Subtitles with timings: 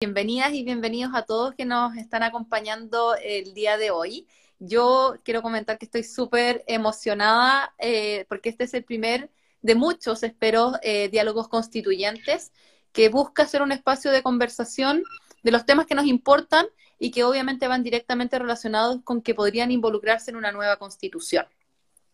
[0.00, 4.28] Bienvenidas y bienvenidos a todos que nos están acompañando el día de hoy.
[4.60, 9.28] Yo quiero comentar que estoy súper emocionada eh, porque este es el primer
[9.60, 12.52] de muchos, espero, eh, diálogos constituyentes
[12.92, 15.02] que busca ser un espacio de conversación
[15.42, 16.66] de los temas que nos importan
[17.00, 21.44] y que obviamente van directamente relacionados con que podrían involucrarse en una nueva constitución.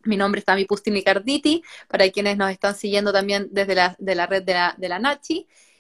[0.05, 4.14] Mi nombre es Tami Pustini Carditi, para quienes nos están siguiendo también desde la, de
[4.14, 4.98] la red de la, de la.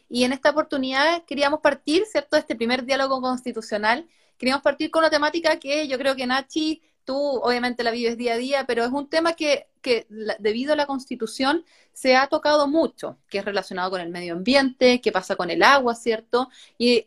[0.08, 4.08] Y en esta oportunidad queríamos partir, ¿cierto?, este primer diálogo constitucional.
[4.38, 8.34] Queríamos partir con una temática que yo creo que Nachi, tú obviamente la vives día
[8.34, 10.06] a día, pero es un tema que que
[10.38, 11.62] debido a la constitución
[11.92, 15.62] se ha tocado mucho, que es relacionado con el medio ambiente, qué pasa con el
[15.62, 16.48] agua, ¿cierto?
[16.78, 17.06] Y,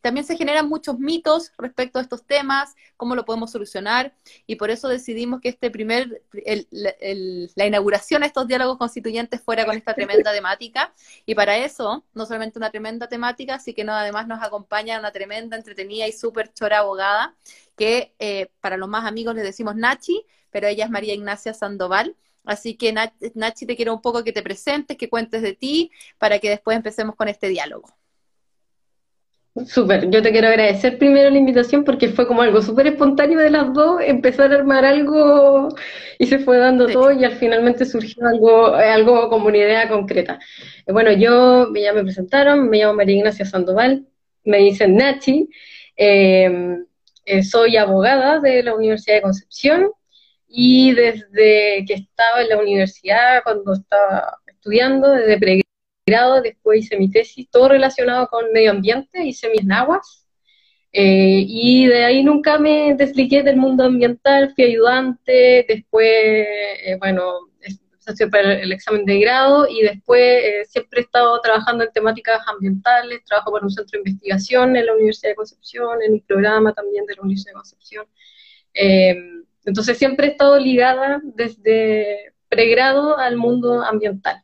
[0.00, 4.14] también se generan muchos mitos respecto a estos temas, cómo lo podemos solucionar,
[4.46, 9.76] y por eso decidimos que este primer, la inauguración de estos diálogos constituyentes fuera con
[9.76, 10.94] esta tremenda temática,
[11.26, 15.56] y para eso, no solamente una tremenda temática, sino que además nos acompaña una tremenda,
[15.58, 17.36] entretenida y súper chora abogada,
[17.76, 22.14] que eh, para los más amigos les decimos Nachi, pero ella es María Ignacia Sandoval.
[22.44, 26.38] Así que Nachi, te quiero un poco que te presentes, que cuentes de ti, para
[26.38, 27.88] que después empecemos con este diálogo.
[29.66, 33.50] Súper, yo te quiero agradecer primero la invitación porque fue como algo súper espontáneo de
[33.50, 35.68] las dos, empezar a armar algo
[36.18, 40.38] y se fue dando todo y al finalmente surgió algo, algo como una idea concreta.
[40.86, 44.06] Eh, bueno, yo ya me presentaron, me llamo María Ignacia Sandoval,
[44.44, 45.50] me dicen Nachi,
[45.98, 46.78] eh,
[47.26, 49.90] eh, soy abogada de la Universidad de Concepción,
[50.54, 55.38] y desde que estaba en la universidad, cuando estaba estudiando, desde
[56.06, 60.26] pregrado, después hice mi tesis, todo relacionado con medio ambiente, hice mis nahuas,
[60.92, 67.48] eh, y de ahí nunca me desligué del mundo ambiental, fui ayudante, después, eh, bueno,
[67.62, 72.46] empecé para el examen de grado y después eh, siempre he estado trabajando en temáticas
[72.46, 76.74] ambientales, trabajo para un centro de investigación en la Universidad de Concepción, en un programa
[76.74, 78.06] también de la Universidad de Concepción.
[79.64, 84.42] Entonces siempre he estado ligada desde pregrado al mundo ambiental.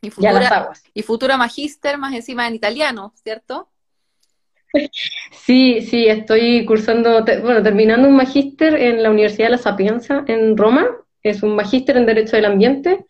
[0.00, 3.68] Y futura, y, futura magíster más encima en italiano, ¿cierto?
[5.32, 10.56] Sí, sí, estoy cursando, bueno, terminando un magíster en la Universidad de La Sapienza en
[10.58, 10.86] Roma.
[11.22, 13.06] Es un magíster en Derecho del Ambiente.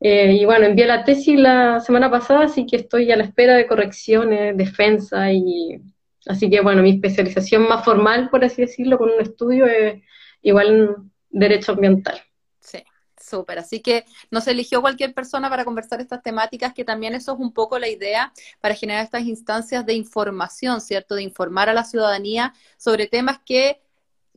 [0.00, 3.54] Eh, y bueno, envié la tesis la semana pasada, así que estoy a la espera
[3.54, 5.80] de correcciones, defensa y...
[6.26, 10.02] Así que bueno, mi especialización más formal, por así decirlo, con un estudio es
[10.44, 12.22] igual en derecho ambiental.
[12.60, 12.84] Sí,
[13.20, 13.58] súper.
[13.58, 17.40] Así que no se eligió cualquier persona para conversar estas temáticas, que también eso es
[17.40, 21.16] un poco la idea para generar estas instancias de información, ¿cierto?
[21.16, 23.80] De informar a la ciudadanía sobre temas que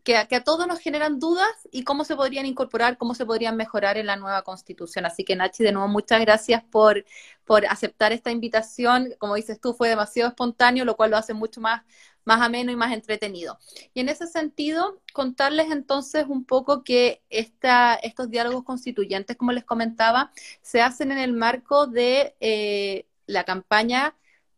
[0.08, 3.98] que a, todos nos generan dudas y cómo se podrían incorporar, cómo se podrían mejorar
[3.98, 5.06] en la nueva constitución.
[5.06, 7.04] Así que Nachi, de nuevo, muchas gracias por,
[7.44, 9.14] por aceptar esta invitación.
[9.20, 11.84] Como dices tú, fue demasiado espontáneo, lo cual lo hace mucho más,
[12.28, 13.58] más ameno y más entretenido.
[13.94, 19.64] Y en ese sentido, contarles entonces un poco que esta, estos diálogos constituyentes, como les
[19.64, 24.14] comentaba, se hacen en el marco de eh, la campaña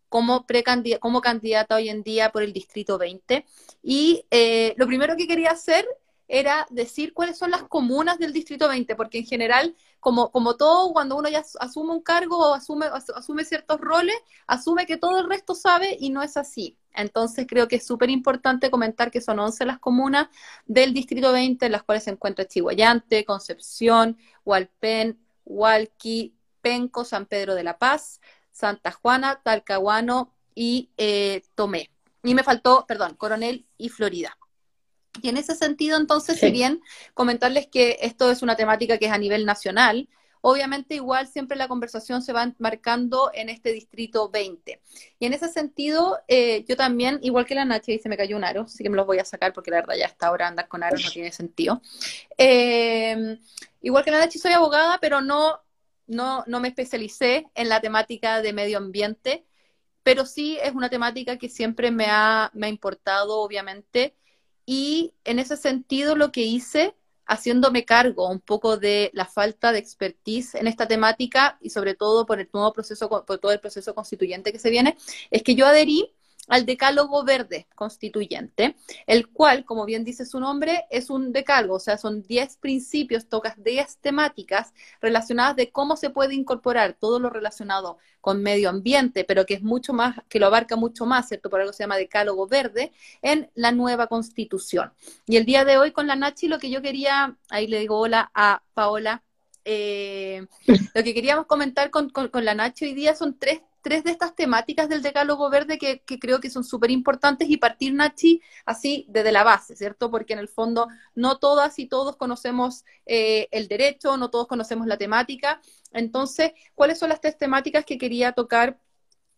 [0.09, 0.47] como,
[0.99, 3.45] como candidata hoy en día por el Distrito 20.
[3.83, 5.87] Y eh, lo primero que quería hacer
[6.29, 10.93] era decir cuáles son las comunas del Distrito 20, porque en general, como, como todo,
[10.93, 15.27] cuando uno ya asume un cargo o asume, asume ciertos roles, asume que todo el
[15.27, 16.77] resto sabe y no es así.
[16.93, 20.27] Entonces creo que es súper importante comentar que son 11 las comunas
[20.67, 27.55] del Distrito 20, en las cuales se encuentra Chihuayante, Concepción, Hualpén, Hualqui, Penco, San Pedro
[27.55, 31.89] de la Paz, Santa Juana, Talcahuano y eh, Tomé.
[32.23, 34.37] Y me faltó, perdón, Coronel y Florida.
[35.21, 36.81] Y en ese sentido, entonces, si bien
[37.13, 40.07] comentarles que esto es una temática que es a nivel nacional,
[40.41, 44.81] obviamente igual siempre la conversación se va marcando en este distrito 20.
[45.19, 48.43] Y en ese sentido, eh, yo también, igual que la Nachi, se me cayó un
[48.43, 50.67] aro, así que me los voy a sacar porque la verdad ya hasta ahora andar
[50.67, 51.81] con aros no tiene sentido.
[52.37, 53.37] Eh,
[53.81, 55.59] igual que la Nachi soy abogada, pero no,
[56.07, 59.45] no, no me especialicé en la temática de medio ambiente,
[60.03, 64.15] pero sí es una temática que siempre me ha, me ha importado, obviamente.
[64.71, 66.95] Y en ese sentido lo que hice
[67.25, 72.27] haciéndome cargo un poco de la falta de expertise en esta temática y sobre todo
[72.27, 74.95] por el nuevo proceso, por todo el proceso constituyente que se viene,
[75.31, 76.13] es que yo adherí
[76.49, 78.75] al decálogo verde constituyente,
[79.07, 83.29] el cual, como bien dice su nombre, es un decálogo, o sea, son 10 principios,
[83.29, 89.23] tocas 10 temáticas relacionadas de cómo se puede incorporar todo lo relacionado con medio ambiente,
[89.23, 91.49] pero que es mucho más, que lo abarca mucho más, ¿cierto?
[91.49, 92.91] Por algo se llama decálogo verde,
[93.21, 94.91] en la nueva constitución.
[95.25, 97.97] Y el día de hoy con la Nachi lo que yo quería, ahí le digo
[97.97, 99.23] hola a Paola,
[99.65, 104.11] eh, lo que queríamos comentar con, con, la Nachi hoy día son tres tres de
[104.11, 109.05] estas temáticas del decálogo verde que, creo que son súper importantes y partir, Nachi, así
[109.09, 110.11] desde la base, ¿cierto?
[110.11, 114.87] Porque en el fondo no todas y todos conocemos eh, el derecho, no todos conocemos
[114.87, 115.61] la temática.
[115.91, 118.79] Entonces, ¿cuáles son las tres temáticas que quería tocar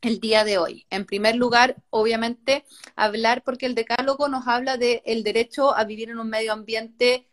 [0.01, 0.85] el día de hoy.
[0.89, 2.65] En primer lugar, obviamente,
[2.95, 7.27] hablar porque el decálogo nos habla del derecho a vivir en un medio ambiente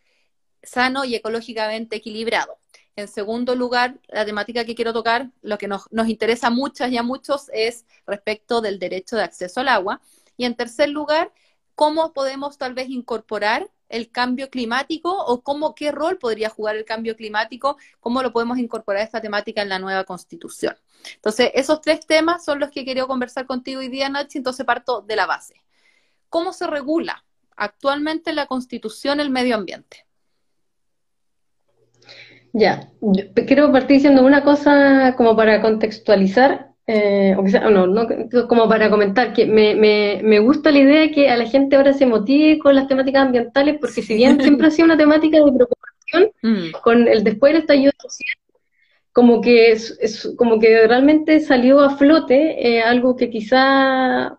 [0.61, 2.58] sano y ecológicamente equilibrado.
[2.99, 6.97] En segundo lugar, la temática que quiero tocar, lo que nos, interesa a muchas y
[6.97, 10.01] a muchos es respecto del derecho de acceso al agua.
[10.35, 11.31] Y en tercer lugar,
[11.75, 16.83] cómo podemos tal vez incorporar el cambio climático o cómo, qué rol podría jugar el
[16.83, 20.77] cambio climático, cómo lo podemos incorporar esta temática en la nueva constitución.
[21.15, 25.01] Entonces, esos tres temas son los que quería conversar contigo hoy día, Nachi, entonces parto
[25.01, 25.55] de la base.
[26.27, 27.23] ¿Cómo se regula
[27.55, 30.08] actualmente en la constitución el medio ambiente?
[32.53, 32.89] Ya,
[33.47, 38.07] quiero partir diciendo una cosa como para contextualizar, eh, o quizá, no, no,
[38.47, 41.75] como para comentar, que me, me, me, gusta la idea de que a la gente
[41.75, 45.37] ahora se motive con las temáticas ambientales, porque si bien siempre ha sido una temática
[45.37, 46.71] de preocupación, mm.
[46.81, 48.37] con el después del estallido social,
[49.11, 54.38] como que, es, como que realmente salió a flote eh, algo que quizá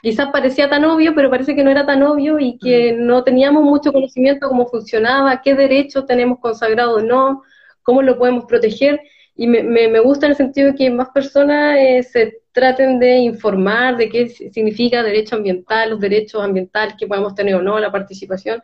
[0.00, 3.06] quizás parecía tan obvio, pero parece que no era tan obvio y que mm.
[3.06, 7.42] no teníamos mucho conocimiento cómo funcionaba, qué derechos tenemos consagrados o no,
[7.82, 9.00] cómo lo podemos proteger.
[9.34, 13.16] Y me, me, gusta en el sentido de que más personas eh, se traten de
[13.16, 17.90] informar de qué significa derecho ambiental, los derechos ambientales que podemos tener o no, la
[17.90, 18.62] participación,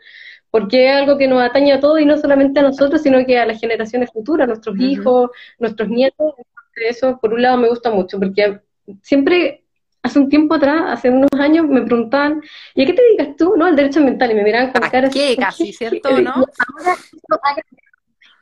[0.51, 3.39] porque es algo que nos atañe a todos y no solamente a nosotros, sino que
[3.39, 6.35] a las generaciones futuras, nuestros hijos, nuestros nietos.
[6.77, 8.61] Eso, por un lado, me gusta mucho, porque
[9.03, 9.65] siempre
[10.03, 12.43] hace un tiempo atrás, hace unos años, me preguntaban,
[12.75, 13.55] ¿y a qué te dedicas tú?
[13.57, 15.37] No, al derecho ambiental, y me miraban con cara qué?
[15.37, 16.21] Casi, ¿cierto?
[16.21, 16.45] ¿no?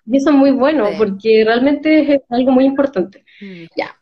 [0.06, 3.24] Y eso es muy bueno, porque realmente es algo muy importante.
[3.40, 3.64] Mm.
[3.76, 3.96] Ya.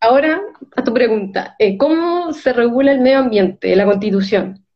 [0.00, 0.42] Ahora,
[0.76, 4.66] a tu pregunta, eh, ¿cómo se regula el medio ambiente, la constitución?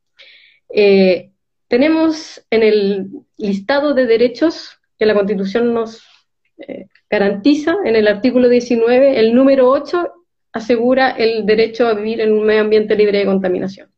[0.68, 1.32] Eh,
[1.68, 6.04] tenemos en el listado de derechos que la constitución nos
[6.58, 10.12] eh, garantiza, en el artículo 19, el número 8
[10.56, 13.88] asegura el derecho a vivir en un medio ambiente libre de contaminación.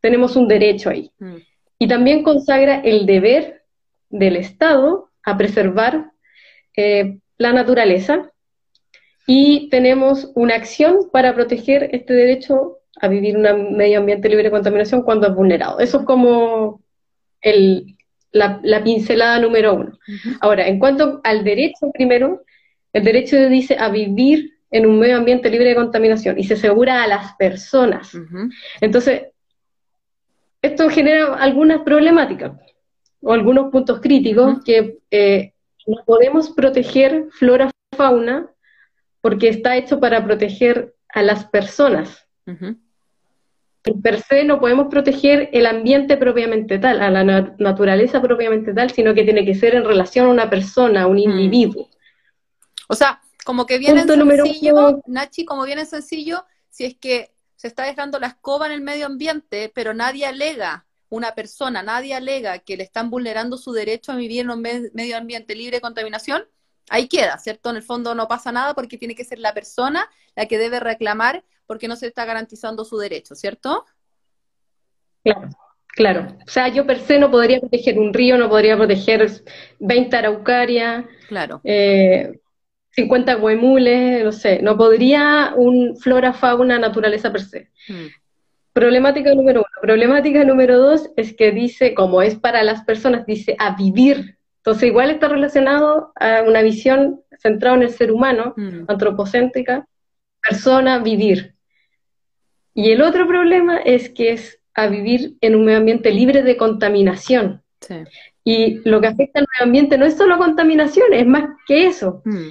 [0.00, 1.10] Tenemos un derecho ahí.
[1.18, 1.36] Mm.
[1.78, 3.62] Y también consagra el deber
[4.08, 6.12] del Estado a preservar
[6.76, 8.30] eh, la naturaleza
[9.26, 14.44] y tenemos una acción para proteger este derecho a vivir en un medio ambiente libre
[14.44, 15.80] de contaminación cuando es vulnerado.
[15.80, 16.80] Eso es como
[17.40, 17.96] el,
[18.30, 19.98] la, pincelada número uno.
[20.40, 22.42] Ahora, en cuanto al derecho primero,
[22.92, 27.02] el derecho dice a vivir en un medio ambiente libre de contaminación y se asegura
[27.02, 28.12] a las personas.
[28.80, 29.26] Entonces,
[30.62, 32.52] esto genera algunas problemáticas
[33.20, 35.52] o algunos puntos críticos que eh,
[35.86, 38.50] no podemos proteger flora fauna
[39.20, 42.26] porque está hecho para proteger a las personas.
[44.02, 47.24] Per se no podemos proteger el ambiente propiamente tal, a la
[47.58, 51.18] naturaleza propiamente tal, sino que tiene que ser en relación a una persona, a un
[51.18, 51.88] individuo.
[52.88, 57.84] O sea, como que viene sencillo, Nachi, como viene sencillo, si es que se está
[57.84, 62.76] dejando la escoba en el medio ambiente, pero nadie alega, una persona, nadie alega que
[62.76, 66.42] le están vulnerando su derecho a vivir en un medio ambiente libre de contaminación,
[66.90, 67.70] ahí queda, ¿cierto?
[67.70, 70.80] En el fondo no pasa nada porque tiene que ser la persona la que debe
[70.80, 73.86] reclamar porque no se está garantizando su derecho, ¿cierto?
[75.22, 75.50] Claro.
[75.88, 79.30] Claro, o sea, yo per se no podría proteger un río, no podría proteger
[79.78, 81.62] 20 araucarias, claro.
[81.64, 82.38] Eh,
[82.96, 87.70] 50 huemules, no sé, no podría un flora, fauna, naturaleza per se.
[87.88, 88.06] Hmm.
[88.72, 89.80] Problemática número uno.
[89.82, 94.38] Problemática número dos es que dice, como es para las personas, dice a vivir.
[94.58, 98.84] Entonces igual está relacionado a una visión centrada en el ser humano, hmm.
[98.88, 99.86] antropocéntrica,
[100.42, 101.54] persona, vivir.
[102.72, 106.56] Y el otro problema es que es a vivir en un medio ambiente libre de
[106.56, 107.62] contaminación.
[108.42, 112.22] Y lo que afecta al medio ambiente no es solo contaminación, es más que eso.
[112.24, 112.48] Hmm.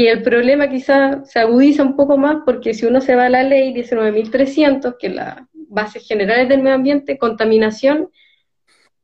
[0.00, 3.28] Y el problema quizá se agudiza un poco más porque si uno se va a
[3.28, 8.08] la ley 19.300, que es la base generales del medio ambiente, contaminación,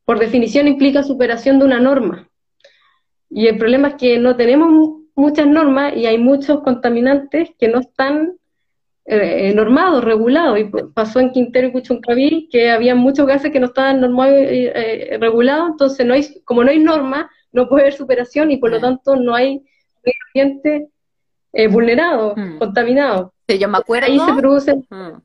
[0.05, 2.27] por definición implica superación de una norma.
[3.29, 4.71] Y el problema es que no tenemos
[5.13, 8.33] muchas normas y hay muchos contaminantes que no están
[9.05, 10.57] eh, normados, regulados.
[10.57, 10.63] Y
[10.95, 15.15] pasó en Quintero y Cuchuncaví que había muchos gases que no estaban normados y eh,
[15.21, 18.79] regulados, entonces no hay, como no hay norma, no puede haber superación y por lo
[18.79, 19.61] tanto no hay
[20.27, 20.89] ambiente
[21.53, 22.57] eh, vulnerado, mm.
[22.59, 23.33] contaminado.
[23.47, 24.07] Sí, yo me acuerdo.
[24.07, 25.21] Ahí se producen mm.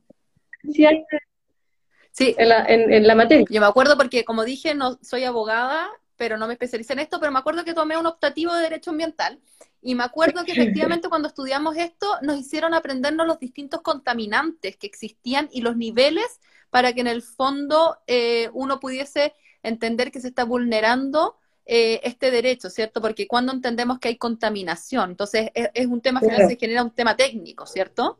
[2.12, 2.34] sí.
[2.38, 3.44] En, la, en, la materia.
[3.48, 7.18] Yo me acuerdo porque, como dije, no soy abogada, pero no me especialicé en esto,
[7.18, 9.40] pero me acuerdo que tomé un optativo de Derecho Ambiental
[9.82, 14.86] y me acuerdo que efectivamente cuando estudiamos esto nos hicieron aprendernos los distintos contaminantes que
[14.86, 19.34] existían y los niveles para que en el fondo eh, uno pudiese
[19.64, 21.36] entender que se está vulnerando
[21.74, 23.00] eh, este derecho, ¿cierto?
[23.00, 27.16] Porque cuando entendemos que hay contaminación, entonces es, un tema, final se genera un tema
[27.16, 28.18] técnico, ¿cierto?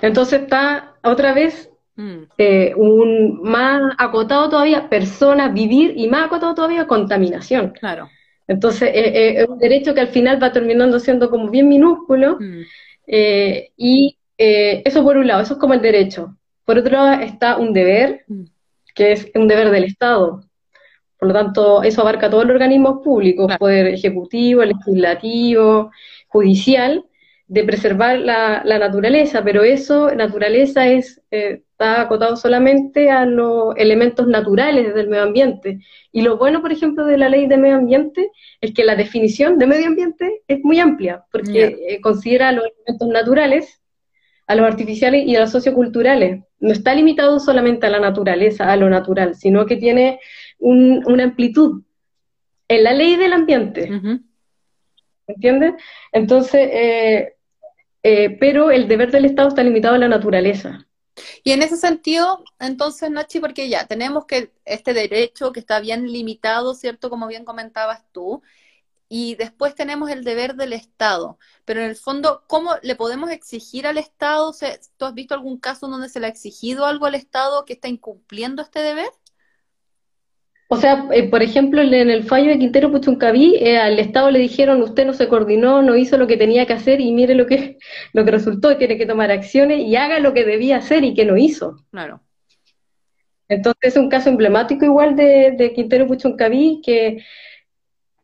[0.00, 2.22] Entonces está otra vez mm.
[2.38, 7.70] eh, un más acotado todavía persona, vivir y más acotado todavía contaminación.
[7.70, 8.08] Claro.
[8.48, 12.62] Entonces es un derecho que al final va terminando siendo como bien minúsculo mm.
[13.08, 16.36] eh, y eh, eso por un lado, eso es como el derecho.
[16.64, 18.44] Por otro lado está un deber, mm.
[18.94, 20.46] que es un deber del Estado.
[21.18, 25.90] Por lo tanto, eso abarca todos los organismos públicos, poder ejecutivo, legislativo,
[26.28, 27.04] judicial,
[27.48, 34.26] de preservar la, naturaleza, pero eso, naturaleza, es eh, está acotado solamente a los elementos
[34.26, 35.80] naturales del medio ambiente.
[36.10, 38.30] Y lo bueno, por ejemplo, de la ley de medio ambiente
[38.62, 42.64] es que la definición de medio ambiente es muy amplia, porque eh, considera a los
[42.64, 43.82] elementos naturales,
[44.46, 46.44] a los artificiales y a los socioculturales.
[46.60, 50.18] No está limitado solamente a la naturaleza, a lo natural, sino que tiene
[50.58, 51.82] una amplitud.
[52.68, 53.88] En la ley del ambiente,
[55.26, 55.74] ¿entiendes?
[56.12, 57.36] Entonces, eh,
[58.02, 60.86] eh, pero el deber del Estado está limitado a la naturaleza.
[61.44, 66.12] Y en ese sentido, entonces, Nachi, porque ya tenemos que este derecho que está bien
[66.12, 67.08] limitado, ¿cierto?
[67.08, 68.42] Como bien comentabas tú,
[69.08, 71.38] y después tenemos el deber del Estado.
[71.64, 74.52] Pero en el fondo, ¿cómo le podemos exigir al Estado?
[74.96, 77.88] ¿Tú has visto algún caso donde se le ha exigido algo al Estado que está
[77.88, 79.08] incumpliendo este deber?
[80.68, 84.40] O sea, eh, por ejemplo, en el fallo de Quintero Puchuncaví, eh, al Estado le
[84.40, 87.46] dijeron, usted no se coordinó, no hizo lo que tenía que hacer y mire lo
[87.46, 87.78] que,
[88.12, 91.14] lo que resultó, y tiene que tomar acciones y haga lo que debía hacer y
[91.14, 91.84] que no hizo.
[91.90, 92.20] Claro.
[93.48, 97.22] Entonces es un caso emblemático igual de, de Quintero Puchuncaví, que,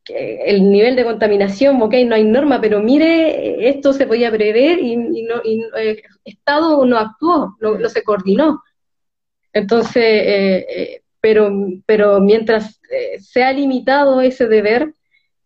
[0.03, 4.81] que, el nivel de contaminación, ok, no hay norma, pero mire, esto se podía prever
[4.81, 8.65] y, no, y el eh, Estado no actuó, no, se coordinó.
[9.53, 11.50] Entonces, eh, pero,
[11.87, 14.93] pero mientras eh, sea limitado ese deber,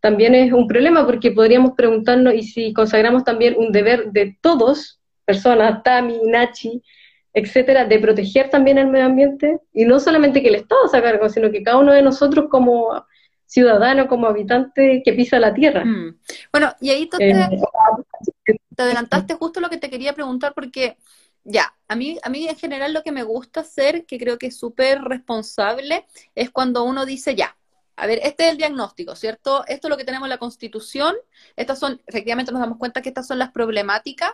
[0.01, 4.99] también es un problema porque podríamos preguntarnos, y si consagramos también un deber de todos,
[5.27, 6.83] personas, Tami, Nachi,
[7.35, 11.29] etcétera, de proteger también el medio ambiente, y no solamente que el Estado se cargo,
[11.29, 13.05] sino que cada uno de nosotros como
[13.45, 15.85] ciudadano, como habitante que pisa la tierra.
[15.85, 16.19] Mm.
[16.53, 20.97] Bueno, y ahí tú te, eh, te adelantaste justo lo que te quería preguntar, porque
[21.47, 24.49] ya, a mí, a mí en general lo que me gusta hacer, que creo que
[24.49, 27.57] es súper responsable, es cuando uno dice, ya,
[27.95, 29.65] a ver, este es el diagnóstico, ¿cierto?
[29.67, 31.15] Esto es lo que tenemos en la Constitución,
[31.55, 34.33] estas son, efectivamente nos damos cuenta que estas son las problemáticas,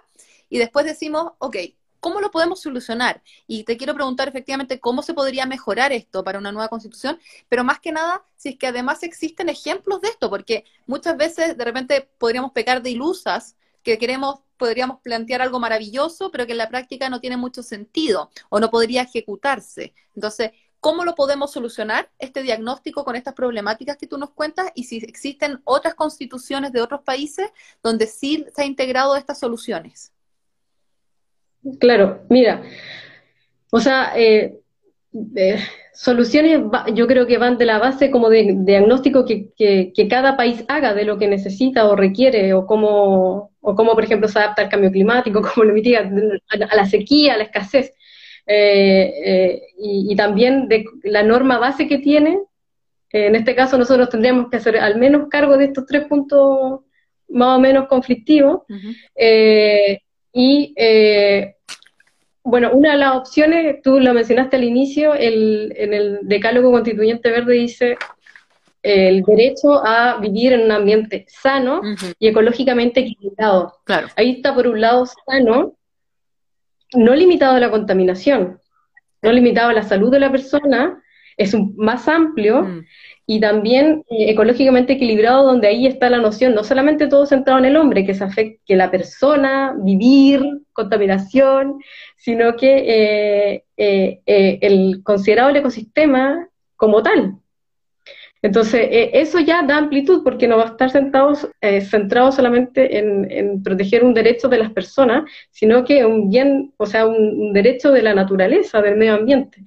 [0.49, 1.57] y después decimos, ok,
[2.01, 3.23] ¿cómo lo podemos solucionar?
[3.47, 7.63] Y te quiero preguntar efectivamente cómo se podría mejorar esto para una nueva constitución, pero
[7.63, 11.65] más que nada, si es que además existen ejemplos de esto, porque muchas veces de
[11.65, 16.69] repente podríamos pecar de ilusas que queremos, podríamos plantear algo maravilloso, pero que en la
[16.69, 19.93] práctica no tiene mucho sentido o no podría ejecutarse.
[20.15, 24.85] Entonces, ¿cómo lo podemos solucionar este diagnóstico con estas problemáticas que tú nos cuentas y
[24.85, 27.51] si existen otras constituciones de otros países
[27.83, 30.13] donde sí se ha integrado estas soluciones?
[31.79, 32.63] Claro, mira,
[33.71, 34.61] o sea, eh,
[35.37, 35.59] eh,
[35.95, 36.61] soluciones
[36.95, 40.95] yo creo que van de la base como de, diagnóstico que, que, cada país haga
[40.95, 44.69] de lo que necesita o requiere o cómo, o cómo por ejemplo, se adapta al
[44.69, 47.95] cambio climático, cómo lo mitiga a la sequía, a la escasez.
[48.45, 52.41] Eh, eh, y, también de la norma base que tiene.
[53.11, 56.81] en este caso nosotros tendríamos que hacer al menos cargo de estos tres puntos
[57.29, 58.63] más o menos conflictivos.
[60.35, 60.75] y
[62.45, 67.31] bueno, una de las opciones, tú lo mencionaste al inicio, el, en el Decálogo Constituyente
[67.31, 67.97] Verde dice
[68.83, 71.81] el derecho a vivir en un ambiente sano
[72.19, 73.75] y ecológicamente equilibrado.
[73.85, 74.09] Claro.
[74.17, 75.77] Ahí está por un lado sano,
[76.95, 78.59] no limitado a la contaminación,
[79.23, 81.03] no limitado a la salud de la persona,
[81.37, 82.85] es un, más amplio
[83.27, 87.67] y también eh, ecológicamente equilibrado, donde ahí está la noción, no solamente todo centrado en
[87.67, 91.79] el hombre, que se afecta, que la persona, vivir, contaminación,
[92.17, 97.37] sino que eh, eh, el considerado el ecosistema como tal.
[98.43, 101.33] Entonces, eso ya da amplitud porque no va a estar sentado,
[101.89, 107.07] centrado solamente en, proteger un derecho de las personas, sino que un bien, o sea,
[107.07, 109.63] un derecho de la naturaleza, del medio ambiente.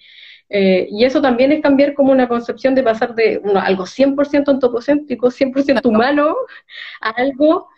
[0.50, 5.32] Eh, y eso también es cambiar como una concepción de pasar de algo 100% antropocéntrico,
[5.32, 6.36] 100% humano,
[7.01, 7.70] a algo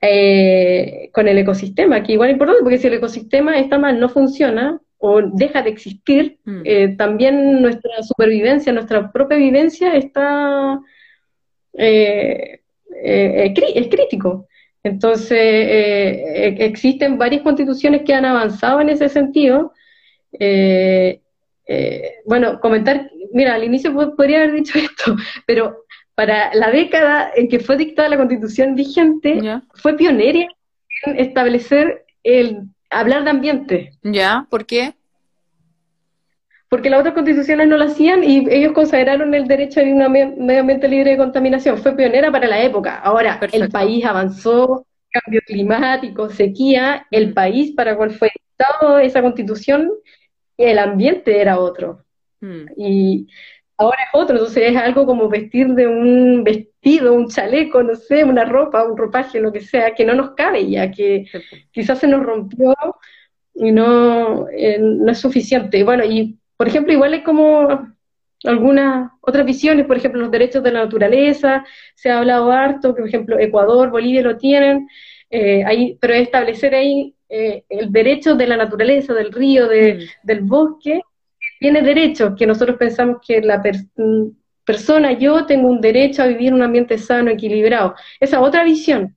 [0.00, 4.08] eh, con el ecosistema, que igual es importante, porque si el ecosistema está mal, no
[4.08, 6.62] funciona, o deja de existir, mm.
[6.64, 10.80] eh, también nuestra supervivencia, nuestra propia vivencia está
[11.74, 12.60] eh,
[13.04, 14.48] eh, es crítico.
[14.82, 15.38] Entonces,
[16.60, 19.72] existen varias constituciones que han avanzado en ese sentido.
[22.24, 25.84] bueno, comentar, mira, al inicio podría haber dicho esto, pero
[26.14, 29.40] para la década en que fue dictada la constitución vigente,
[29.74, 30.46] fue pionera
[31.04, 33.92] en establecer el hablar de ambiente.
[34.02, 34.46] ¿Ya?
[34.50, 34.94] ¿Por qué?
[36.68, 40.60] Porque las otras constituciones no lo hacían y ellos consagraron el derecho a un medio
[40.60, 41.78] ambiente libre de contaminación.
[41.78, 42.98] Fue pionera para la época.
[42.98, 47.34] Ahora, el país avanzó, cambio climático, sequía, el mm.
[47.34, 49.92] país para el cual fue dictado esa constitución,
[50.56, 52.04] el ambiente era otro.
[52.40, 52.64] Mm.
[52.76, 53.28] Y
[53.78, 58.24] ahora es otro, entonces es algo como vestir de un vestido, un chaleco, no sé,
[58.24, 61.26] una ropa, un ropaje, lo que sea, que no nos cabe ya, que
[61.70, 62.74] quizás se nos rompió
[63.54, 65.82] y no, eh, no es suficiente.
[65.84, 67.94] Bueno, y por ejemplo, igual es como
[68.44, 71.64] algunas otras visiones, por ejemplo, los derechos de la naturaleza,
[71.94, 74.88] se ha hablado harto, que por ejemplo Ecuador, Bolivia lo tienen,
[75.30, 80.26] eh, ahí, pero establecer ahí eh, el derecho de la naturaleza, del río, de, mm.
[80.26, 81.02] del bosque,
[81.58, 84.26] tiene derechos, que nosotros pensamos que la mm,
[84.64, 87.94] persona, yo tengo un derecho a vivir en un ambiente sano, equilibrado.
[88.20, 89.16] Esa otra visión.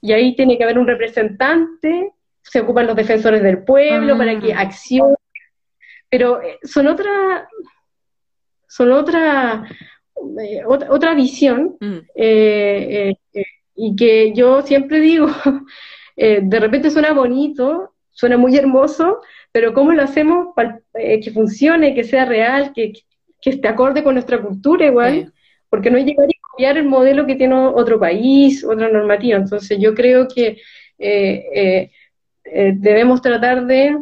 [0.00, 4.52] Y ahí tiene que haber un representante, se ocupan los defensores del pueblo para que
[4.52, 4.60] ah.
[4.60, 5.16] accione,
[6.10, 7.48] pero eh, son otra,
[8.68, 9.64] son otra,
[10.40, 11.98] eh, otra, visión, mm.
[12.14, 13.14] eh,
[13.74, 15.26] y que yo siempre digo,
[16.16, 19.20] de repente suena bonito, suena muy hermoso,
[19.52, 22.92] pero ¿cómo lo hacemos para eh, que funcione, que sea real, que,
[23.44, 25.32] esté acorde con nuestra cultura igual?
[25.68, 29.36] Porque no es llegar a copiar el modelo que tiene otro país, otra normativa.
[29.36, 30.62] Entonces yo creo que
[30.98, 31.90] eh,
[32.44, 33.98] eh, debemos tratar de,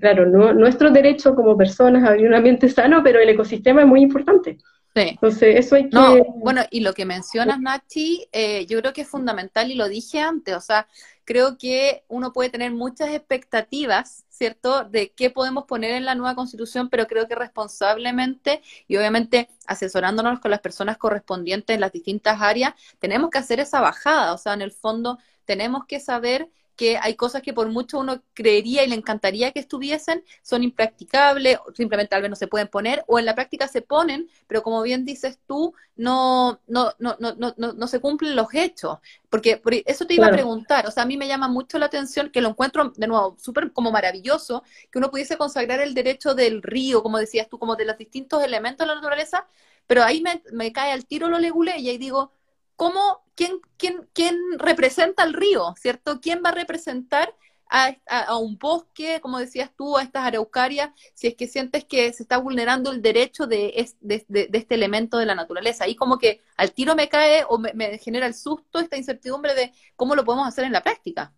[0.00, 4.00] claro, nuestro derecho como personas a vivir un ambiente sano, pero el ecosistema es muy
[4.00, 4.58] importante.
[4.94, 5.08] Sí.
[5.08, 5.96] Entonces, eso hay que...
[5.96, 8.26] No, bueno, y lo que mencionas, Nachi,
[8.68, 10.86] yo creo que es fundamental y lo dije antes, o sea,
[11.24, 16.34] creo que uno puede tener muchas expectativas, ¿cierto?, de qué podemos poner en la nueva
[16.34, 22.40] constitución, pero creo que responsablemente y obviamente asesorándonos con las personas correspondientes en las distintas
[22.40, 26.98] áreas, tenemos que hacer esa bajada, o sea, en el fondo tenemos que saber que
[27.00, 32.10] hay cosas que por mucho uno creería y le encantaría que estuviesen, son impracticables, simplemente
[32.10, 35.04] tal vez no se pueden poner, o en la práctica se ponen, pero como bien
[35.04, 38.98] dices tú, no, no, no, no, no, no se cumplen los hechos.
[39.28, 42.30] Porque eso te iba a preguntar, o sea, a mí me llama mucho la atención
[42.30, 46.62] que lo encuentro, de nuevo, súper como maravilloso, que uno pudiese consagrar el derecho del
[46.62, 49.46] río, como decías tú, como de los distintos elementos de la naturaleza,
[49.86, 52.32] pero ahí me, me cae al tiro lo legule y ahí digo,
[52.76, 56.20] ¿cómo, quién, quién, quién representa al río, ¿cierto?
[56.20, 57.34] ¿Quién va a representar
[57.68, 62.22] a, un bosque, como decías tú, a estas araucarias, si es que sientes que se
[62.22, 65.84] está vulnerando el derecho de, de, este elemento de la naturaleza?
[65.84, 69.72] Ahí como que al tiro me cae o me, genera el susto esta incertidumbre de
[69.96, 71.32] cómo lo podemos hacer en la práctica.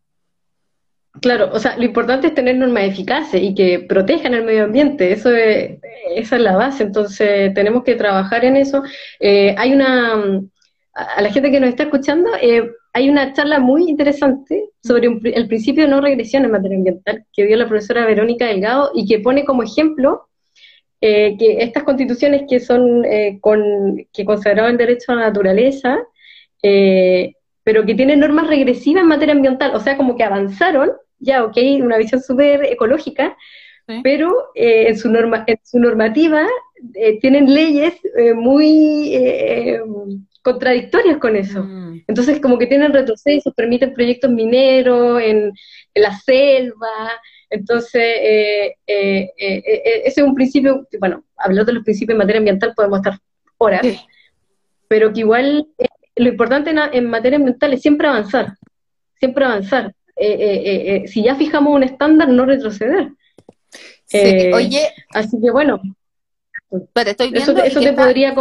[1.22, 5.12] Claro, o sea, lo importante es tener normas eficaces y que protejan el medio ambiente,
[5.12, 5.78] eso es,
[6.14, 8.82] esa es la base, entonces tenemos que trabajar en eso.
[9.18, 10.42] Eh, hay una,
[10.96, 15.46] a la gente que nos está escuchando, eh, hay una charla muy interesante sobre el
[15.46, 19.18] principio de no regresión en materia ambiental que dio la profesora Verónica Delgado y que
[19.18, 20.28] pone como ejemplo
[21.02, 25.98] eh, que estas constituciones que son eh, con, que consagraban el derecho a la naturaleza,
[26.62, 31.58] pero que tienen normas regresivas en materia ambiental, o sea, como que avanzaron, ya, ok,
[31.80, 33.36] una visión súper ecológica,
[34.02, 36.44] pero en, su norma, en su normativa
[37.20, 37.94] tienen leyes
[38.34, 39.14] muy
[40.46, 41.64] contradictorias con eso.
[41.64, 42.04] Mm.
[42.06, 45.52] Entonces, como que tienen retrocesos, permiten proyectos mineros en,
[45.92, 47.10] la selva.
[47.50, 52.38] Entonces, eh, eh, eh, ese es un principio, bueno, hablando de los principios en materia
[52.38, 53.18] ambiental podemos estar
[53.58, 53.84] horas,
[54.86, 55.66] pero que igual
[56.14, 58.52] lo importante en, materia ambiental es siempre avanzar,
[59.18, 59.92] siempre avanzar.
[61.06, 63.08] si ya fijamos un estándar, no retroceder.
[64.52, 64.90] oye.
[65.12, 65.80] Así que bueno.
[66.94, 68.34] estoy viendo eso, te podría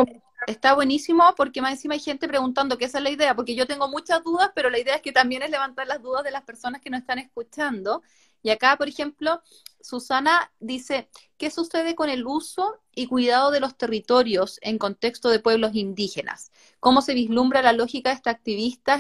[0.48, 3.68] está buenísimo porque más encima hay gente preguntando que esa es la idea, porque yo
[3.68, 6.44] tengo muchas dudas, pero la idea es que también es levantar las dudas de las
[6.44, 8.02] personas que nos están escuchando.
[8.44, 9.42] Y acá, por ejemplo,
[9.82, 15.40] Susana dice, ¿qué sucede con el uso y cuidado de los territorios en contexto de
[15.40, 16.52] pueblos indígenas?
[16.80, 18.16] ¿Cómo se vislumbra la lógica de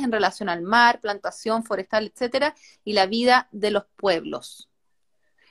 [0.02, 4.70] en relación al mar, plantación forestal, etcétera, y la vida de los pueblos?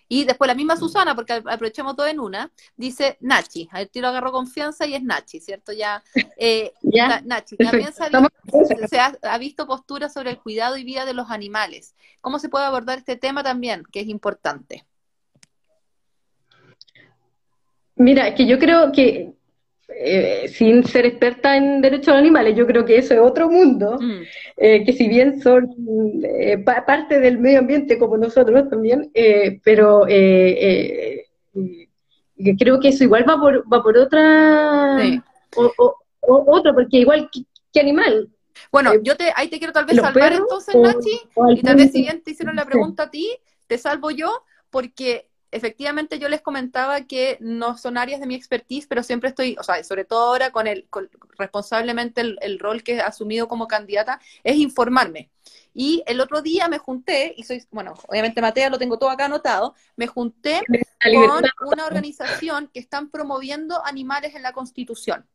[0.09, 4.09] Y después la misma Susana, porque aprovechamos todo en una, dice Nachi, a al tiro
[4.09, 5.73] agarró confianza y es Nachi, ¿cierto?
[5.73, 6.03] Ya,
[6.37, 7.21] eh, ¿Ya?
[7.23, 11.14] Nachi, también se, ha visto, se ha visto posturas sobre el cuidado y vida de
[11.14, 11.95] los animales.
[12.21, 14.87] ¿Cómo se puede abordar este tema también, que es importante?
[17.97, 19.35] Mira, que yo creo que
[19.88, 23.99] eh, sin ser experta en derechos de animales, yo creo que eso es otro mundo,
[24.01, 24.23] mm.
[24.57, 25.68] eh, que si bien son
[26.25, 29.11] eh, parte del medio ambiente como nosotros también,
[29.62, 30.07] pero
[32.59, 34.97] creo que eso igual va por, va por otra,
[35.57, 38.31] o, otra, porque igual que, animal.
[38.73, 41.20] Bueno, yo te, ahí te quiero tal vez salvar entonces, Nachi,
[41.51, 43.29] y tal vez si bien te hicieron la pregunta a ti,
[43.66, 48.87] te salvo yo, porque efectivamente yo les comentaba que no son áreas de mi expertise,
[48.87, 50.87] pero siempre estoy, o sea, sobre todo ahora con el,
[51.38, 55.31] responsablemente el, rol que he asumido como candidata, es informarme.
[55.73, 59.27] Y el otro día me junté, y soy, bueno, obviamente Matea lo tengo todo acá
[59.27, 60.61] anotado, me junté
[61.59, 65.27] con una organización que están promoviendo animales en la Constitución.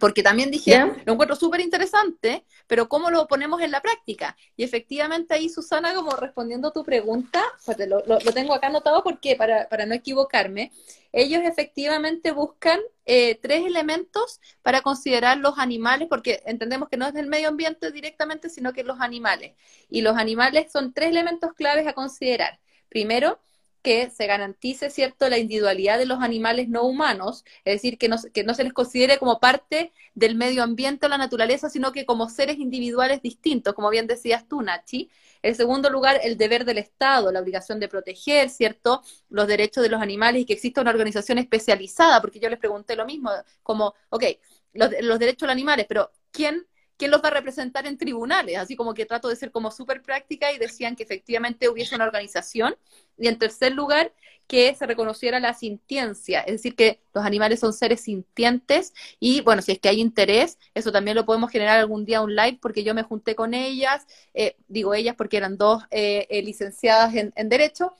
[0.00, 4.36] Porque también dije, lo encuentro súper interesante, pero ¿cómo lo ponemos en la práctica?
[4.56, 9.04] Y efectivamente ahí, Susana, como respondiendo a tu pregunta, pues lo, lo, tengo acá anotado
[9.04, 10.72] porque para, para, no equivocarme,
[11.12, 17.12] ellos efectivamente buscan eh, tres elementos para considerar los animales, porque entendemos que no es
[17.12, 19.54] del medio ambiente directamente, sino que los animales.
[19.90, 22.60] Y los animales son tres elementos claves a considerar.
[22.88, 23.40] Primero,
[23.82, 28.16] que se garantice, ¿cierto?, la individualidad de los animales no humanos, es decir, que no,
[28.32, 32.06] que no se les considere como parte del medio ambiente o la naturaleza, sino que
[32.06, 35.10] como seres individuales distintos, como bien decías tú, Nachi.
[35.42, 39.88] En segundo lugar, el deber del Estado, la obligación de proteger, ¿cierto?, los derechos de
[39.90, 43.30] los animales y que exista una organización especializada, porque yo les pregunté lo mismo,
[43.62, 44.24] como, ok,
[44.72, 46.66] los, los derechos de los animales, pero ¿quién
[47.02, 50.02] quién los va a representar en tribunales, así como que trato de ser como súper
[50.02, 52.76] práctica y decían que efectivamente hubiese una organización.
[53.18, 54.12] Y en tercer lugar,
[54.46, 59.62] que se reconociera la sintiencia, es decir, que los animales son seres sintientes y bueno,
[59.62, 62.84] si es que hay interés, eso también lo podemos generar algún día un live porque
[62.84, 67.48] yo me junté con ellas, eh, digo ellas porque eran dos eh, eh, licenciadas en,
[67.48, 67.96] Derecho.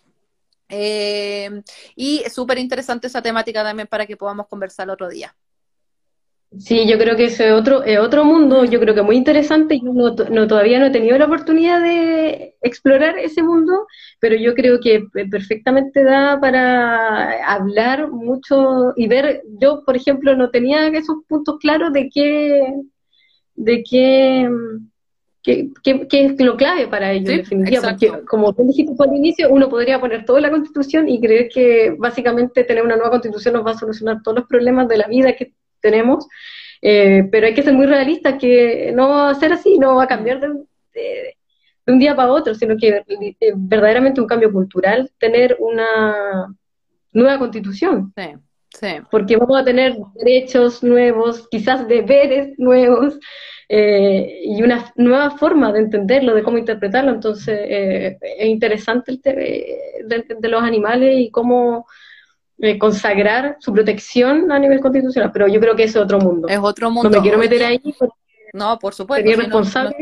[1.97, 5.35] y es súper interesante esa temática también para que podamos conversar otro día.
[6.59, 9.81] Sí, yo creo que ese es otro, es otro mundo, yo creo que muy interesante.
[9.81, 13.87] Yo no, no, todavía no he tenido la oportunidad de explorar ese mundo,
[14.21, 19.43] pero yo creo que perfectamente da para hablar mucho y ver.
[19.61, 22.75] Yo, por ejemplo, no tenía esos puntos claros de qué,
[23.55, 24.51] de qué,
[25.43, 27.83] qué, qué, es lo clave para ellos, en definitiva.
[27.91, 31.95] Porque, como tú dijiste al inicio, uno podría poner toda la constitución y creer que
[31.99, 35.33] básicamente tener una nueva constitución nos va a solucionar todos los problemas de la vida
[35.33, 36.27] que tenemos,
[36.81, 40.05] eh, pero hay que ser muy realista que no va a ser así, no va
[40.05, 41.37] a cambiar de,
[41.87, 46.47] un día para otro, sino que eh, verdaderamente un cambio cultural, tener una
[47.13, 48.13] nueva constitución.
[48.17, 48.35] Sí,
[48.71, 48.89] sí.
[49.11, 53.19] Porque vamos a tener derechos nuevos, quizás deberes nuevos,
[53.69, 57.13] eh, y una nueva forma de entenderlo, de cómo interpretarlo.
[57.13, 57.59] Entonces,
[58.21, 61.87] es interesante el tema de, los animales y cómo
[62.59, 66.49] eh, consagrar su protección a nivel constitucional, pero yo creo que es otro mundo.
[66.49, 67.11] Es otro mundo.
[67.11, 67.81] No me quiero meter ahí
[68.53, 69.23] no, por supuesto.
[69.23, 69.97] Sería responsable.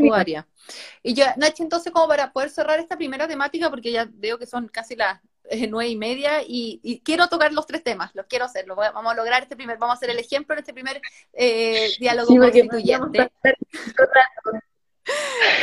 [1.02, 4.46] y ya, Nachi, entonces, como para poder cerrar esta primera temática, porque ya veo que
[4.46, 8.44] son casi las eh, nueve y media, y, quiero tocar los tres temas, los quiero
[8.44, 11.00] hacer, vamos a lograr este primer, vamos a hacer el ejemplo en este primer
[11.32, 13.30] eh, diálogo constituyente.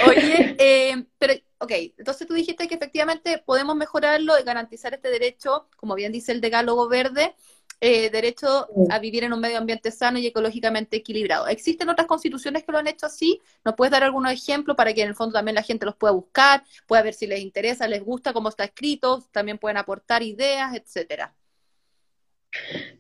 [0.08, 5.68] Oye, eh, pero, ok, entonces tú dijiste que efectivamente podemos mejorarlo y garantizar este derecho,
[5.76, 7.36] como bien dice el decálogo verde,
[7.80, 11.48] eh, derecho a vivir en un medio ambiente sano y ecológicamente equilibrado.
[11.48, 13.40] ¿Existen otras constituciones que lo han hecho así?
[13.64, 16.12] ¿Nos puedes dar algunos ejemplos para que en el fondo también la gente los pueda
[16.14, 20.76] buscar, pueda ver si les interesa, les gusta cómo está escrito, también pueden aportar ideas,
[20.76, 21.36] etcétera?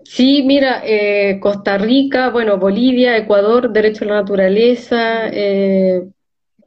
[0.03, 6.03] Sí, mira, eh, Costa Rica, bueno, Bolivia, Ecuador, derecho a la naturaleza, eh,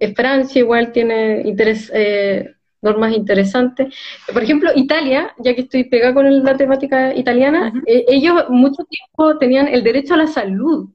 [0.09, 3.95] Francia igual tiene interés, eh, normas interesantes.
[4.33, 9.39] Por ejemplo, Italia, ya que estoy pegada con la temática italiana, eh, ellos mucho tiempo
[9.39, 10.89] tenían el derecho a la salud